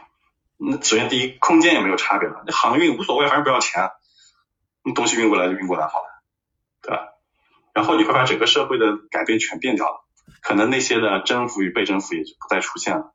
[0.57, 3.91] 那首先第一，空间也没有差别了，那航运无所谓，反正不要钱，
[4.83, 6.23] 你东西运过来就运过来好了，
[6.81, 7.13] 对吧？
[7.73, 10.03] 然后你会发现整个社会的改变全变掉了，
[10.41, 13.13] 可能那些的征服与被征服也就不再出现了。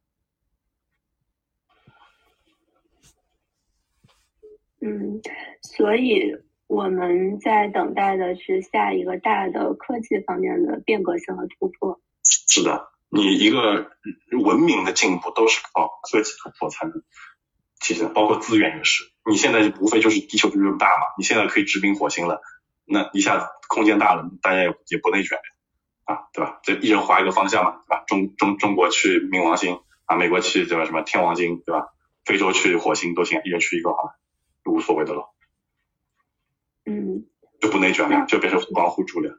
[4.81, 5.21] 嗯，
[5.63, 6.37] 所以
[6.69, 12.01] 我们在等待的是下一个大的科技方面的变革性和突破。
[12.25, 13.91] 是的，你一个
[14.43, 17.03] 文明的进步都是靠科技突破才能
[17.79, 19.05] 体现，包括资源也是。
[19.29, 22.41] 你现在无非就是地球就这么大嘛，你现在可以殖民火星了，
[22.87, 25.39] 那一下子空间大了，大家也也不内卷
[26.05, 26.61] 啊，对吧？
[26.63, 28.05] 这一人划一个方向嘛，对吧？
[28.07, 30.87] 中中中国去冥王星啊，美国去对吧？
[30.87, 31.89] 什么天王星对吧？
[32.25, 34.19] 非洲去火星都行，一人去一个好了。
[34.65, 35.29] 无所谓的了，
[36.87, 37.27] 嗯，
[37.61, 39.39] 就不内卷了，就变成互帮互助了。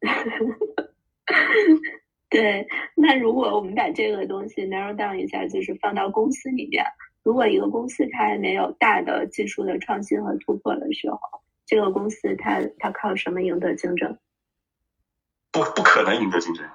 [2.32, 6.82] 对，那如果我们把这个东西 narrow down 一下，就是放到公司里面，
[7.22, 11.18] 如果一个公司它没有大的技术的创新和突破的时候，
[11.66, 14.16] 这个公司它它靠什么赢得竞争？
[15.52, 16.66] 不，不可能赢得竞争。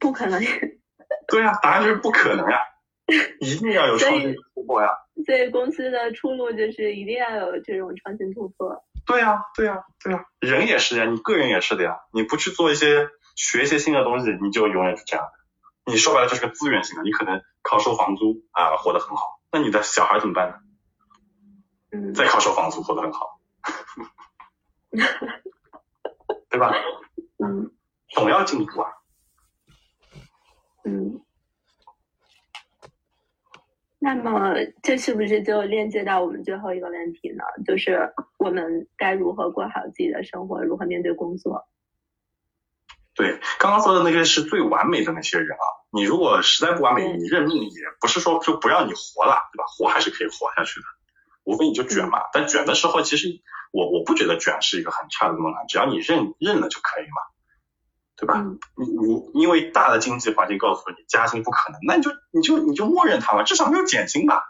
[0.00, 0.42] 不可能。
[1.28, 2.58] 对呀，答案就是不可能呀。
[3.38, 4.88] 一定要有创新突破呀！
[5.26, 8.82] 所以公司的出路就是一定要有这种创新突破。
[9.06, 11.98] 对呀，对呀，对呀，人也是呀，你个人也是的呀。
[12.12, 15.92] 你不去做一些学一些新的东西，你就永远是这样的。
[15.92, 20.56] 你说白了就是个资源型的，你可能靠收房租啊活得很好，那你的小孩怎么办呢？
[21.92, 22.14] 嗯。
[22.14, 23.40] 再靠收房租活得很好，
[26.48, 26.72] 对吧？
[27.38, 27.70] 嗯。
[28.08, 28.90] 总要进步啊。
[30.84, 31.20] 嗯。
[33.98, 37.42] 那么，这是不是就链接到我们最后一个问题呢？
[37.66, 41.66] 就是我们该如何过好自己的生活，如何面对工作？
[43.14, 45.64] 对，刚刚说的那个是最完美的那些人啊。
[45.90, 49.64] 你如果实在不完美，你认命也不是说就不让你活了，对吧？
[49.66, 50.86] 活还是可以活下去的，
[51.44, 52.18] 无非你就卷嘛。
[52.32, 53.28] 但卷的时候，其实
[53.72, 57.22] 我我不觉得卷是一个很差的东西，只要你认认了就可以嘛。
[58.16, 58.44] 对吧？
[58.76, 64.40] 你你因为大的经济环境告诉你加薪不可能，那你就你就你就默认它嘛，至少没有减薪吧，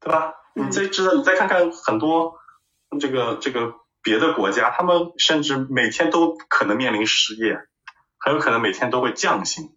[0.00, 0.34] 对吧？
[0.54, 2.34] 你再知道你再看看很多
[3.00, 7.58] 这个这个别的国家，他们甚至每天都可能面临失业，
[8.18, 9.74] 很有可能每天都会降薪，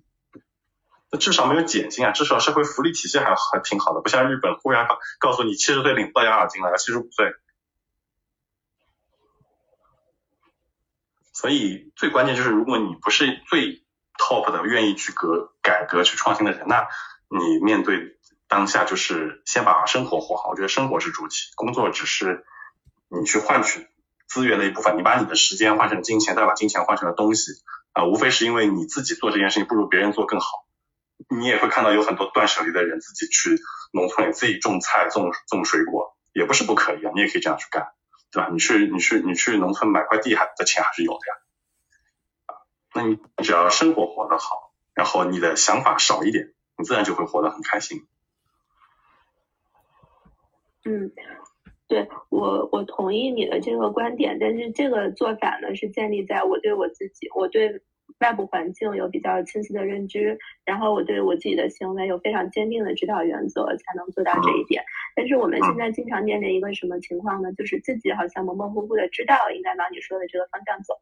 [1.12, 4.88] 那至少没有减薪啊，至少社会福利体系还还挺好的，不像日本忽然
[5.20, 7.34] 告诉你七十岁领不到养老金了，要七十五岁。
[11.34, 13.84] 所以最关键就是，如果你不是最
[14.18, 16.88] top 的，愿意去革改革、去创新的人，那
[17.30, 18.18] 你面对
[18.48, 20.50] 当下就是先把生活活好。
[20.50, 22.46] 我觉得生活是主体，工作只是
[23.10, 23.86] 你去换取
[24.28, 24.98] 资源的一部分。
[24.98, 27.52] 你把你的时间换成金钱，再把金钱换成了东西
[27.94, 30.66] 啊，无非是因为你自己做这件事情不如别人做更好。
[31.30, 33.58] 你也会看到有很多断舍离的人，自己去
[33.94, 37.88] 农村里自己种菜、种种水果，也不是不可以啊，你也可以这样去干。
[38.32, 38.50] 对吧？
[38.52, 41.36] 你去你去你去农村买块地还的钱还是有的呀，
[42.48, 42.52] 啊，
[42.94, 48.06] 那你只要生活活得好，然后你的想法少一点，你自然就会活得很开心。
[50.84, 51.14] 嗯，
[51.88, 57.82] 对我我同意你的这个观点，但是这个做法呢是建立在我对我自己，我对。
[58.20, 64.82] 外部环境有比较清晰的认知，然后我对我自己的行为有非常坚定的指导原则，才能做到这一点。
[65.16, 67.52] 但是我们现在经常面临一个什么情况呢？
[67.54, 70.94] 就是自己好像模模糊糊的知道应该往你说的这个方向走。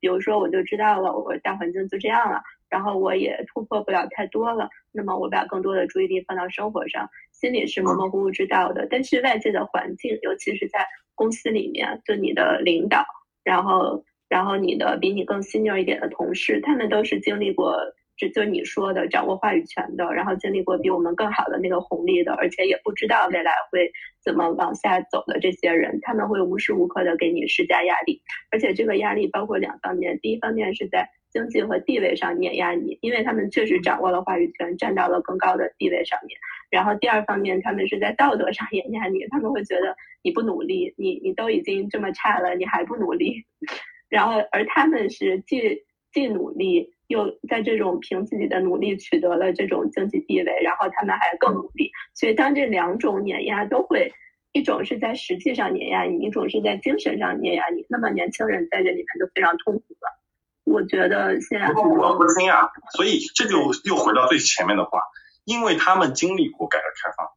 [0.00, 2.40] 比如说，我就知道了，我大环境就这样了，
[2.72, 4.68] 然后我也突破不了太多了。
[4.90, 8.88] 那么我把更多的注意力放到生活上，心里是模模糊糊知道的。
[8.90, 13.04] 但是外界的环境，尤其是在公司里面，就你的领导，
[13.44, 14.02] 然后。
[14.32, 17.76] 然后你的比你更 senior 一点的同事，他们都是经历过，
[18.16, 23.92] 就就你说的掌握话语权的，然后经历过比我们更好的那个红利的，而且也不知道未来会
[24.24, 36.38] 怎么往下走的这些人，他们会无时无刻的给你施加压力，而且这个压力包括两方面，第一方面是在经济和地位上碾压你，因为他们确实掌握了话语权，站到了更高的地位上面，
[36.70, 43.44] 然后第二方面，他们是在道德上碾压你，他们会觉得你不努力，你你都已经这么差了，你还不努力。
[44.10, 51.90] 然后，而他们是既既努力，又在这种凭自己的努力取得了这种经济地位，然后他们还更努力。
[52.14, 54.12] 所以，当这两种碾压都会，
[54.52, 60.21] 一种是在实际上碾压你，一种是在精神上碾压你，那么年轻人在这里面就非常痛苦了。
[60.64, 65.02] 我觉得现在不我不听啊，所以这就又回到最前面的话，
[65.44, 67.28] 因为他们经历过改革开放，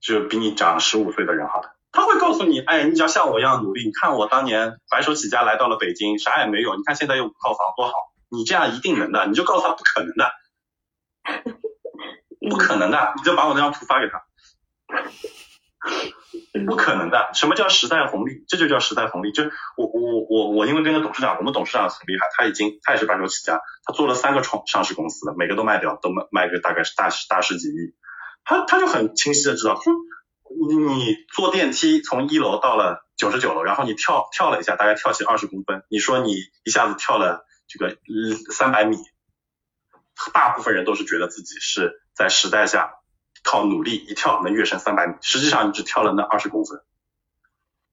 [0.00, 1.72] 就比你长十五岁的人好的。
[1.92, 7.92] 他会告诉你，哎，你只要像我一样努力，你看我当年白手起家来到了北京，啥也没有，你看现在有五套房多好，
[8.28, 9.26] 你这样一定能的。
[9.26, 10.30] 你就告诉他不可能的，
[12.48, 14.22] 不可能的，你就把我那张图发给他。
[16.66, 18.44] 不可能的，什么叫时代红利？
[18.46, 19.32] 这就叫时代红利。
[19.32, 19.44] 就
[19.76, 27.94] 我我我我，因为跟着董事长，我们董事长很厉害，他已经他也是白手起家，他做了三个创上市公司，每个都卖掉，都卖卖个大概是大十大十几亿。
[28.44, 29.94] 他他就很清晰的知道，说
[30.68, 37.96] 你你坐电梯从一楼到了九十九楼，然后你跳跳了一下，大概跳起二十公分，你说你一下子跳了这个
[38.52, 38.98] 三百米，
[40.34, 42.99] 大部分人都是觉得自己是在时代下。
[43.42, 46.80] 靠努力一跳能跃升三百米，实际上你只跳了那二十公分，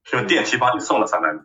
[0.04, 1.40] 是用电梯帮你送了三百米。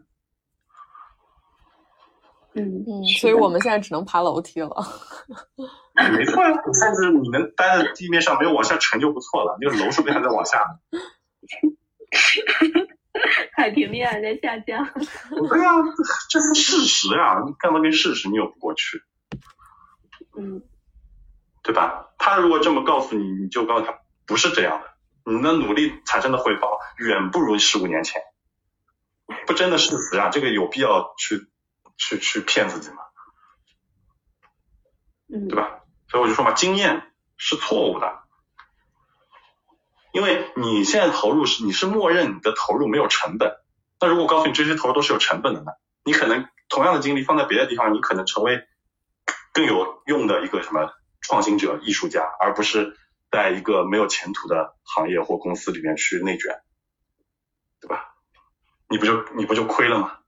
[2.54, 4.68] 嗯嗯，所以我们现在只能爬楼梯了。
[6.12, 6.42] 没错，
[6.74, 10.62] 甚至你能待在地面上没有往下沉就不错了，那个楼说不定还在往下。
[13.54, 14.84] 海平面还在下降。
[15.48, 15.72] 对啊，
[16.28, 17.42] 这是事实啊！
[17.46, 19.02] 你干嘛跟事实扭不过去？
[20.36, 20.62] 嗯。
[21.62, 22.12] 对吧？
[22.18, 28.22] 他如果这么告诉你，你就告诉他不是这样的，你的努力产生的回报远不如十五年前，
[29.46, 31.48] 不争的事实啊，这个有必要去
[31.96, 32.96] 去去骗自己吗？
[35.32, 35.80] 嗯，对吧？
[36.08, 38.20] 所以我就说嘛，经验是错误的，
[40.12, 43.56] 因为你现在投入是你是默认你的投入没有成本，
[44.00, 45.72] 那如果告诉你这些投入都是有成本的呢？
[46.04, 48.66] 你可能同样的精力放在别的地方，你可能成为
[49.52, 50.92] 更有用的一个什么？
[51.22, 52.96] 创新者、艺术家，而不是
[53.30, 56.60] 在一个没有前途的行业或公司里面去内卷，
[57.80, 58.14] 对吧？
[58.88, 60.18] 你不就你不就亏了吗？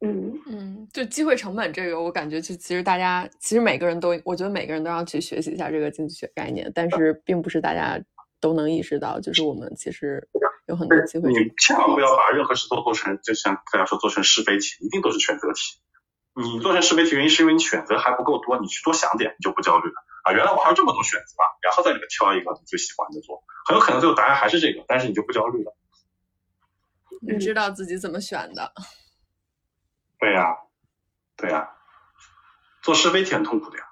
[0.00, 7.98] 嗯嗯，就机会成本这个，我感觉就其实大家其实每个人都，我觉得每个人都要去学习一下这个经济学概念，但是并不是大家
[8.38, 10.28] 都能意识到，就是我们其实
[10.66, 11.30] 有很多机会。
[11.30, 15.80] 你千万不要把任何事都做成，就像大家说做成是非题，一定都是选择题。
[16.38, 20.32] 你做成是非题原因是因为你选择还不够多，你去多想点，你就不焦虑了啊！
[20.32, 25.74] 原来我还有这么多选择啊，然后在里面挑一个你最喜欢的做，很有可能最后答案还是这个，但是你就不焦虑了。
[27.22, 28.70] 你知道自己怎么选的？
[30.18, 30.58] 对呀，
[31.36, 31.70] 对呀，
[32.82, 33.84] 做是非题很痛苦的呀。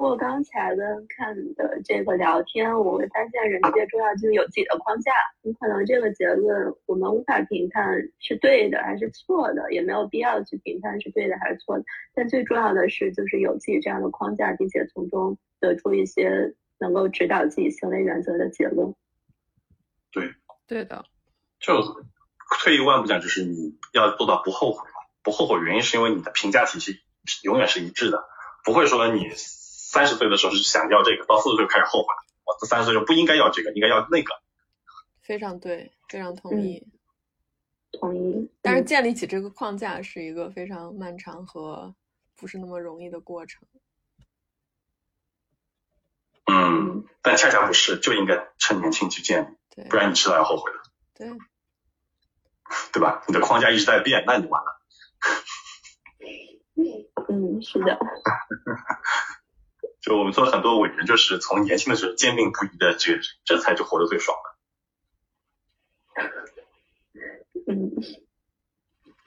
[0.00, 5.12] 过刚才的看的这个聊天，我会发现人最重要就是有自己的框架。
[5.42, 11.84] 你可能这个结论我们无法评判是对的还是错的，也没有必要去评判是对的还是错的。
[12.14, 18.94] 但最重要的是，就是有自己这样的框架，并且从中得出一些能够指导自己行为原则的结论。
[20.12, 20.32] 对，
[20.66, 21.04] 对的。
[21.58, 21.74] 就
[22.62, 24.94] 退一万步讲，就是你要做到不后悔嘛。
[25.22, 27.00] 不后悔原因是因为你的评价体系
[27.42, 28.24] 永远是一致的，
[28.64, 29.28] 不会说你。
[29.90, 32.06] 三十岁的时候是想要这个，到四十岁开始后悔，
[32.44, 34.32] 我这三十岁就不应该要这个，应该要那个。
[35.20, 36.86] 非常对，非常同意，
[37.98, 38.48] 同意。
[38.62, 41.92] 但是建立起这个框架是一个非常漫长和
[42.36, 43.66] 不是那么容易的过程。
[46.46, 50.78] 嗯，但恰恰不是，就应该趁年轻去建立，不然你迟早要后悔的。
[51.14, 51.36] 对，
[52.92, 53.24] 对吧？
[53.26, 54.80] 你的框架一直在变，那你就完了。
[57.28, 57.98] 嗯，是的。
[60.00, 64.36] 就我们做很多伟人，就是从年轻的时候坚定不移的这这才就活得最爽
[66.16, 66.22] 的，
[67.68, 67.90] 嗯，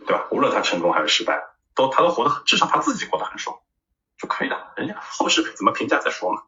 [0.05, 0.27] 对吧？
[0.31, 1.41] 无论他成功还是失败，
[1.75, 3.59] 都他都活得至少他自己活得很爽
[4.17, 4.73] 就可以了。
[4.75, 6.41] 人家后世怎么评价再说嘛。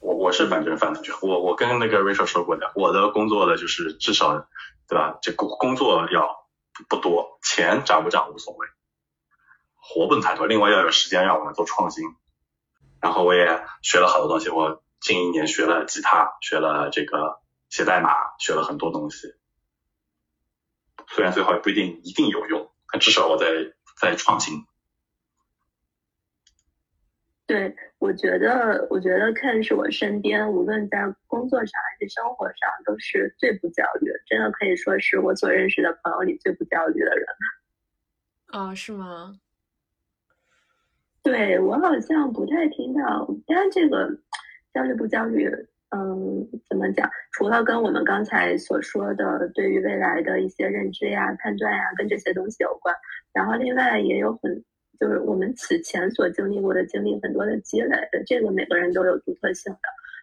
[0.00, 4.48] 我我是反正反正就我我跟那个 Rachel 说过的，我的工作的就是至少。
[4.90, 5.20] 对吧？
[5.22, 6.48] 这工工作要
[6.88, 8.66] 不多，钱涨不涨无所谓，
[9.76, 10.48] 活不能太多。
[10.48, 12.02] 另外要有时间让我们做创新。
[13.00, 19.32] 然后我也学了好多东西，我近一年学了吉他，学了这个写代码，学了很多东西。
[21.06, 23.46] 虽然最后也不一定一定有用，但至少我在
[23.96, 24.66] 在创新。
[27.50, 37.26] 对，我觉得，我觉得 Ken 是我身边无论在工作上还是生活上都是最不焦虑，真的可以说是我所认识的朋友里最不焦虑的人。
[38.52, 39.34] 啊，是吗？
[41.24, 44.08] 对我好像不太听到，但这个
[44.72, 45.50] 焦虑不焦虑，
[45.88, 47.10] 嗯，怎么讲？
[47.32, 52.94] 除了跟我们刚才所说的对于未来的一些认知呀、判断呀，跟这些东西有关，
[53.32, 54.64] 然后另外也有很。
[55.00, 57.96] 就是我们此前所经历过的经历很多的积累，
[58.26, 59.78] 这个每个人都有独特性的，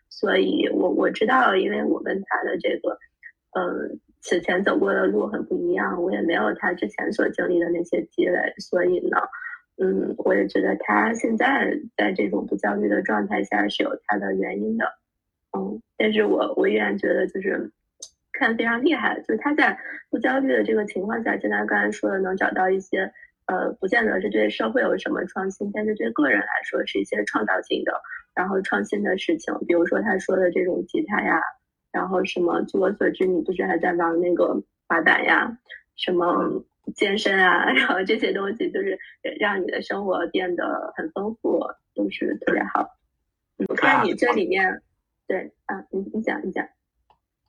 [0.08, 2.90] 所以我我知道，因为我跟他的这个，
[3.56, 3.90] 呃，
[4.22, 9.18] 此前走过的路很不一样，我也没有他之前所经历的那些积累，所以呢，
[9.82, 14.86] 嗯，我也觉得他现在在这种不焦虑的状态下是有他的原因的，
[15.58, 17.72] 嗯，但是我我依然觉得就是
[18.32, 19.76] 看非常厉害，就是他在
[20.12, 23.12] 不焦虑的这个情况下，就他刚才说的能找到一些。
[23.48, 27.94] 呃，不见得是对社会有什么创新，但是对个人来说是一些创造性的，
[28.36, 29.54] 然后创新的事情。
[29.66, 31.42] 比如说他说的这种吉他呀，
[31.92, 35.58] 然后什么，据我所知，你不是还在玩那个滑板呀，
[35.96, 36.62] 什么
[36.94, 39.00] 健身啊， 然后这些东西就是
[39.40, 42.86] 让你的生活变得很丰富，都是特别好。
[43.70, 44.82] 我看你这里面，
[45.26, 46.68] 对啊，你你讲你讲。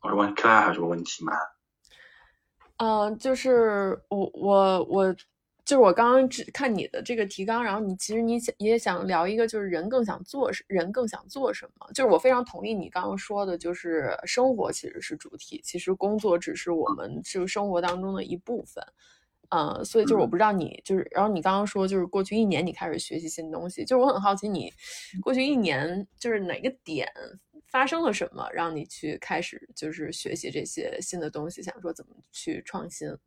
[0.02, 1.32] 我问克拉还有什么问题吗？
[2.76, 5.16] 嗯，就是我我我。
[5.68, 11.86] 就是我刚刚只看你的这个提纲，然后你其实你想也想聊一个，就是人更想做人更想做什么？
[11.92, 18.82] 就是我非常同意你刚刚说的，就是生活其实是主体，其实工作只是我们这个生活当中的一部分。
[19.50, 24.72] 呃，所以就是我不知道你就是，然后你刚刚说就是过去一年你开始学习新东西，就是我很好奇你
[25.22, 27.06] 过去一年就是哪个点
[27.66, 33.06] 发生了什么，让你去开始就是学习这些新的东西，想说怎么去创新？
[33.06, 33.20] 嗯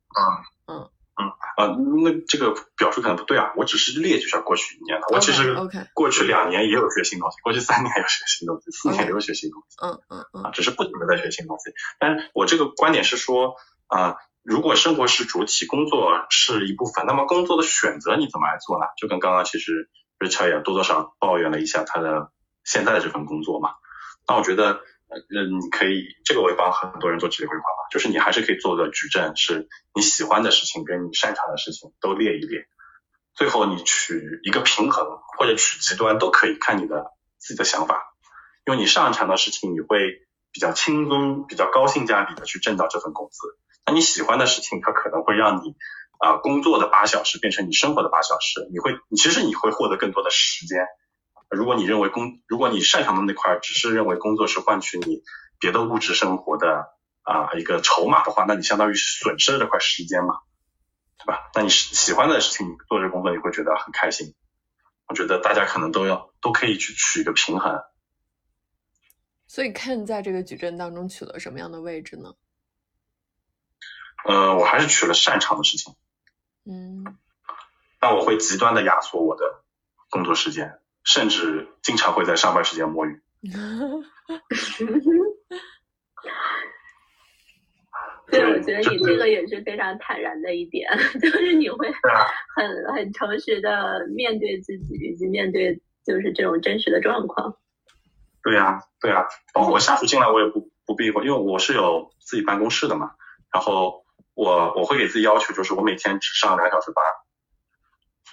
[0.66, 0.90] 嗯。
[1.22, 5.56] 嗯啊，那这个表述可能不对啊，我只是列举一下过去一年的，我其实
[5.94, 11.72] 过去两年也有学新东西，过去三年也有学新东西，四年也有学新东西，嗯嗯嗯，啊，只是不停的在学新东西。
[12.00, 13.56] 但是我这个观点是说
[13.88, 18.86] 啊，如果生活是主体，工作是一部分，那么工作的选择你怎么来做呢？
[18.98, 22.32] 就跟刚刚其实 Richard 也多多少抱怨了一下他的
[22.64, 23.72] 现在的这份工作嘛，
[24.28, 24.82] 那我觉得。
[25.12, 32.66] 嗯，你可以，这个我也帮很多人做职业规划嘛，就是你还是可以做个矩阵，是你喜欢的事情跟你擅长的事情都列一列，
[33.36, 38.14] 最后你取一个平衡或者取极端都可以，看你的自己的想法，
[38.66, 40.22] 因为你擅长的事情你会
[40.54, 45.76] 比较轻松、比较高性价比的去挣到这份工资，那你喜欢的事情它可能会让你
[46.20, 50.88] 啊工作的八小时变成你生活的八小时，你会，其实你会获得更多的时间。
[51.52, 55.22] 如果你认为工，如果你擅长的那块只是认为工作是换取你
[55.60, 56.88] 别的物质生活的
[57.24, 60.40] 啊一个筹码的话，那你相当于损失了这块时间嘛，
[61.18, 61.52] 对吧？
[61.54, 64.34] 那你喜欢的事情做这工作你会觉得很开心。
[65.08, 67.84] 我觉得大家可能都要都可以去取一个平衡。
[69.46, 72.34] 所以 Ken 在这个矩阵当中取了什么样的位置呢？
[74.24, 75.96] 呃，我还是取了擅长的事情。
[76.64, 77.18] 嗯。
[78.00, 79.64] 那我会极端的压缩我的
[80.10, 80.80] 工作时间。
[81.04, 83.22] 甚至经常会在上班时间摸鱼。
[88.32, 90.90] 对，我觉得你这个也是非常坦然的一点，
[91.20, 91.92] 就是你会
[92.56, 97.58] 很很诚实的面对自己，以及面对就是这种真实的状况。
[98.42, 103.12] 对呀，对呀，包括我下属进来，我也不不避讳，因为我是有自己办公室的嘛。
[103.54, 107.04] 然后我我会给自己要求，就是我每天只上两小时班，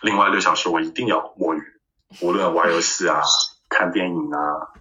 [0.02, 1.60] 另外六小时我一定要摸鱼。
[2.20, 3.22] 无论玩游戏啊、
[3.68, 4.72] 看电影啊、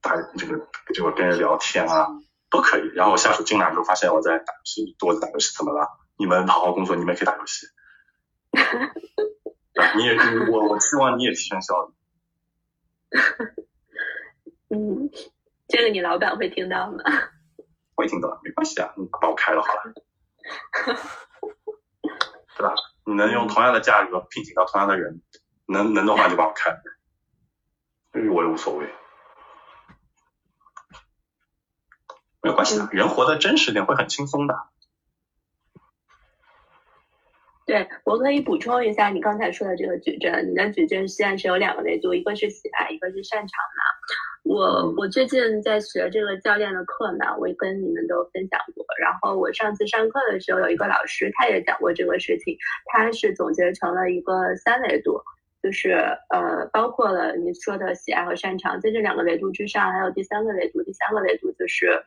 [0.00, 2.08] 打这个这个跟人聊天啊，
[2.50, 2.88] 都可以。
[2.94, 5.88] 然后我下属进来之后发现我在打游戏，我在打游戏，怎么了？
[6.16, 7.66] 你们好好工作，你们可以打游戏。
[9.96, 10.14] 你也
[10.50, 11.94] 我我希望你也提升效率。
[14.68, 15.10] 嗯，
[15.68, 16.98] 这个你老板会听到吗？
[17.94, 19.94] 会听到，没关系啊，你把我开了好了。
[22.56, 22.74] 对吧？
[23.06, 25.22] 你能用同样的价格聘请到同样的人。
[25.70, 26.76] 能能的话就帮我开，
[28.12, 28.86] 对于我也无所谓，
[32.42, 34.54] 没有关系的，人活得真实点会很轻松的。
[37.66, 43.82] 对我可以补充一下你刚才说的这个矩阵，你的矩阵现在是有两个维度，一个是喜爱，一个是擅长嘛。
[44.42, 48.84] 我我最近在学这个教练的课呢，我跟你们都分享过。
[48.98, 55.22] 然后我上次上课的时候，有一个老师他也讲过这个事情，他是总结成了一个三维度。
[55.62, 55.92] 就是
[56.28, 60.82] 呃，包括了你说的喜爱和擅长，在这两个维度之上，还有第三个维度。
[60.82, 62.02] 第三个维度就是，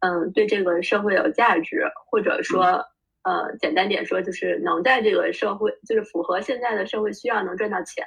[0.00, 2.84] 嗯，对这个社会有价值，或者说，
[3.22, 8.04] 呃，简单点说，就是能在这个社会，就是符合现在的社会需要，能赚到钱。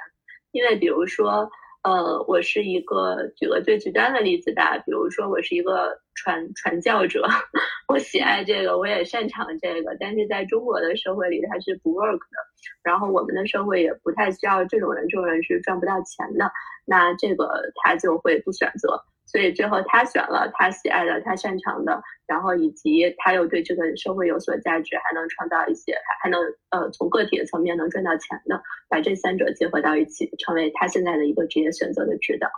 [0.52, 1.50] 因为比如说。
[1.84, 7.26] 呃，我是一个举个最极端的例子吧，比如说我是一个传传教者，
[7.88, 12.36] 我喜爱这个，我也擅长这个，但是在中国的社会里它是不 work 的，
[12.82, 16.50] 然后我们的社会也不太需要这种人，这种人是赚不到钱的，
[16.84, 17.48] 那这个
[17.82, 19.02] 他就会不选择。
[19.30, 32.48] 所以最后他选了他喜爱的、他擅长的，然后以及他又对这个社会有所价值，还能创造一些，还能呃从个体的层面能赚到钱的，把这三者结合到一起，成为他现在的一个职业选择的指导。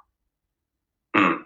[1.13, 1.45] 嗯，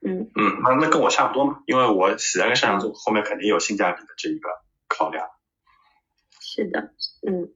[0.00, 4.48] 嗯嗯，那那跟我差不多嘛，因为我喜爱跟擅长做后面肯定有性价比的这一个
[4.88, 5.28] 考量。
[6.40, 6.92] 是的，
[7.26, 7.52] 嗯。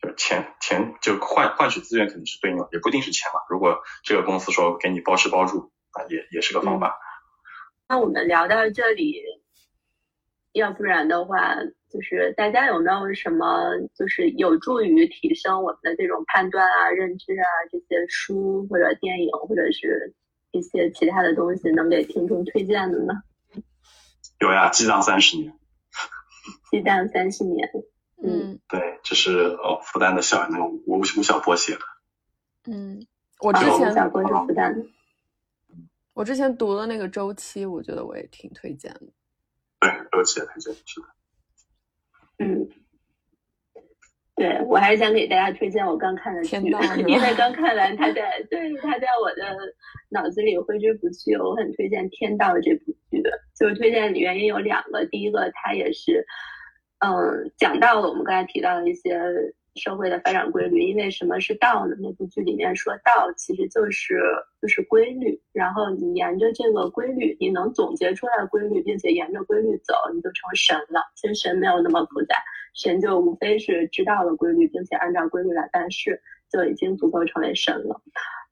[0.00, 3.40] 就钱钱就换换取资源肯定是对应的，也不一定是钱嘛。
[3.50, 6.98] 如果这个公司说给你包吃包住啊，也也是个方法。
[7.88, 9.22] 那我们聊到这里，
[10.52, 11.56] 要不然的话，
[11.90, 20.14] 就是大家有没有什么就是有助于提升我们的这种判断啊、认知啊这些书或者电影或者是
[20.50, 23.14] 一些其他的东西能给听众推荐的呢？
[24.40, 25.52] 有呀，激荡三十年。
[26.70, 27.70] 激荡三十年。
[28.22, 31.80] 嗯，对，这是哦复旦的校那个吴吴晓波写的。
[32.66, 33.06] 嗯，
[33.40, 34.86] 我之前小波是复旦的。
[36.18, 39.02] 我之前读的那个周期，我觉得我也挺推荐的。
[39.78, 41.06] 对，周期也推荐，是的。
[42.40, 42.68] 嗯，
[44.34, 46.56] 对我还是想给大家推荐我刚看的剧，
[47.06, 49.56] 因为刚看完，他在对他在我的
[50.08, 51.36] 脑子里挥之不去。
[51.36, 53.22] 我很推荐《天道》这部剧，
[53.56, 56.26] 就是推荐的原因有两个，第一个它也是。
[56.98, 59.16] 嗯，讲到了我们刚才提到的一些
[59.78, 60.82] 社会的发展规律。
[60.82, 61.96] 因为什么是道呢？
[61.98, 64.20] 那部剧里面说道其实就是
[64.60, 71.00] 就是规律，然后你沿着这个规律，你能总结出来规律，并且沿着规律走，你就成神了。
[71.14, 72.36] 其实神没有那么复杂，
[72.74, 76.20] 神就无非是知道了规律，并且按照规律来办事，
[76.50, 78.02] 就已经足够成为神了。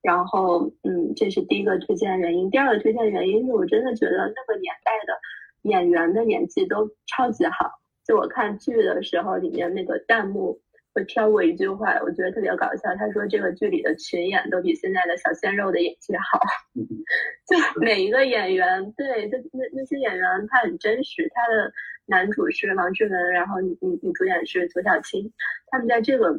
[0.02, 2.48] 然后，嗯，这是第一个推荐原因。
[2.48, 5.18] 第二个推荐原因是我真的觉得那个年代的
[5.62, 7.72] 演员的演技都超级好。
[8.06, 10.60] 就我看剧的时候，里面那个弹幕
[10.96, 12.94] 会飘过一句话，我觉得特别搞笑。
[12.96, 16.40] 他说这个剧里的群演都比现在的小鲜肉的演技好。
[16.74, 21.30] 就每一个演员，对，就那那些演员他很真实。
[21.34, 21.70] 他的
[22.06, 25.30] 男主是王志文，然后女女女主演是左小青，
[25.66, 26.32] 他们在这个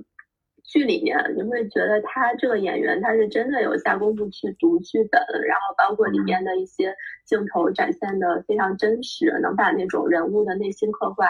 [0.64, 6.96] 剧里面，你会觉得他这个演员他是真的有下功夫去读剧本，然后包括里面的一些
[7.28, 11.30] 镜头展现的非常真实，能把那种人物的内心刻画。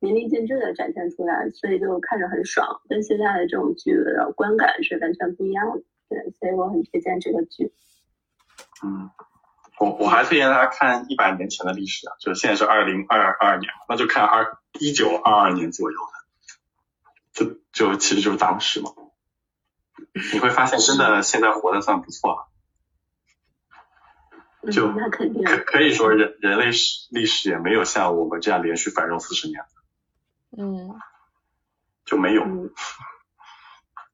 [0.00, 5.82] 淋漓尽致的展现出来，所以就看着很爽，跟现在的这种剧的观感是完全不一样的。
[6.08, 7.72] 对，所以我很推荐这个剧。
[8.82, 9.10] 嗯，
[9.80, 18.90] 我我还推荐大家看一百年前的历史啊，就是现在是二零二二年，那就看二一九二二年左右的，就就其实就是当时嘛。
[20.32, 22.48] 你会发现，真的现在活的算不错了。
[24.70, 29.62] 就那肯定可可以说人人类史历史也没有像我们这样连续繁荣四十年。
[30.56, 30.98] 嗯，
[32.04, 32.44] 就没有。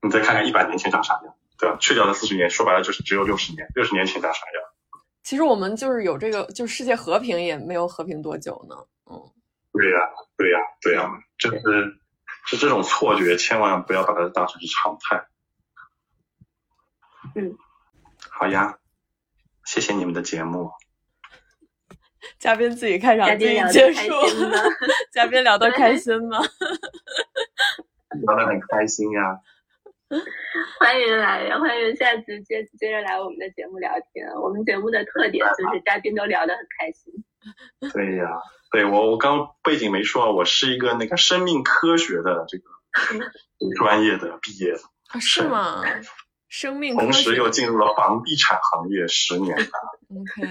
[0.02, 1.76] 你再看看一百年前长啥样，对吧？
[1.80, 3.66] 去掉了四十年，说白了就是只有六十年。
[3.74, 4.64] 六十年前长啥样？
[5.22, 8.76] 其实我们就是有这个，就世界和平也没有和平多久呢。
[9.06, 9.32] 嗯，
[9.72, 9.98] 对呀，
[10.36, 11.98] 对呀，对呀，就是
[12.44, 15.26] 是这种错觉，千万不要把它当成是常态。
[17.34, 17.56] 嗯，
[18.28, 18.78] 好呀，
[19.64, 20.70] 谢谢你们的节目。
[22.38, 24.10] 嘉宾自己开场，自己结束。
[25.12, 26.38] 嘉宾聊得开心吗？
[28.26, 29.38] 聊得很开心呀。
[30.78, 34.28] 欢迎来，欢迎下次接接着来我们的节目聊天。
[34.40, 37.12] 我们节目的特点就是嘉宾都聊得很开心。
[37.92, 38.28] 对呀，
[38.70, 42.64] 对我我刚背景没说，我是一个那个生命科学的这个
[43.76, 44.80] 专业的毕业的。
[45.20, 45.82] 是吗？
[46.48, 49.64] 生命同时又进入了房地产行业十年了。
[50.10, 50.48] OK。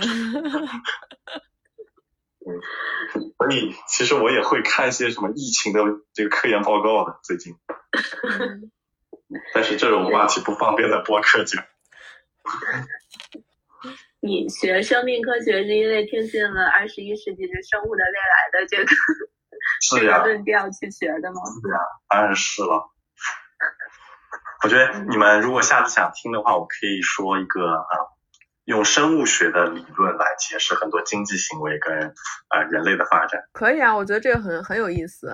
[2.45, 2.59] 嗯，
[3.37, 5.79] 所以其实我也会看一些什么疫情的
[6.13, 7.55] 这个科研报告的最近，
[9.53, 11.63] 但是这种话题不方便在播客讲。
[14.19, 18.91] 你学生命科学是因为听信了二十一世纪的生物的未来的这个
[19.81, 21.41] 是呀论调去学的吗？
[21.61, 21.79] 是呀，
[22.09, 22.89] 当然是了。
[24.63, 28.12] 我觉得你们如果下次想听的话，我可以说一个啊。
[28.65, 32.13] 用生物学的理论来解释很多经济行为跟
[32.47, 35.33] 啊人类的发展，可以啊，我觉得这个很很有意思，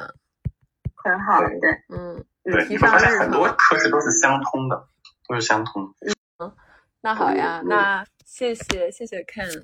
[0.96, 4.88] 很好，对，嗯，对，你会发现很多科学都是相通的，
[5.28, 5.94] 都是相通。
[6.40, 6.52] 嗯，
[7.02, 9.64] 那好呀，那谢谢谢谢 Ken，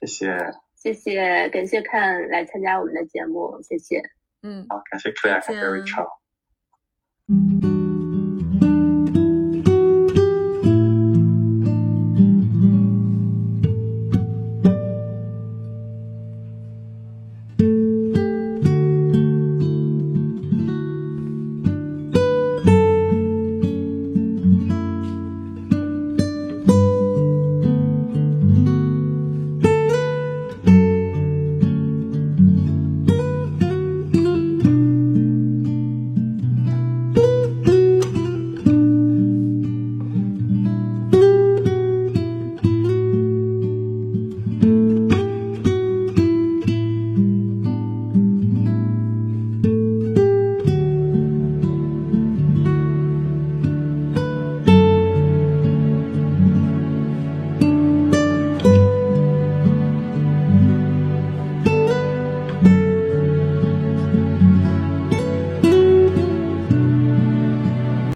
[0.00, 0.54] 谢谢。
[0.78, 4.00] 谢谢感谢 Ken 来参加我们的节目，谢谢，
[4.42, 6.08] 嗯，好，感谢 Claire，感谢 Rachel。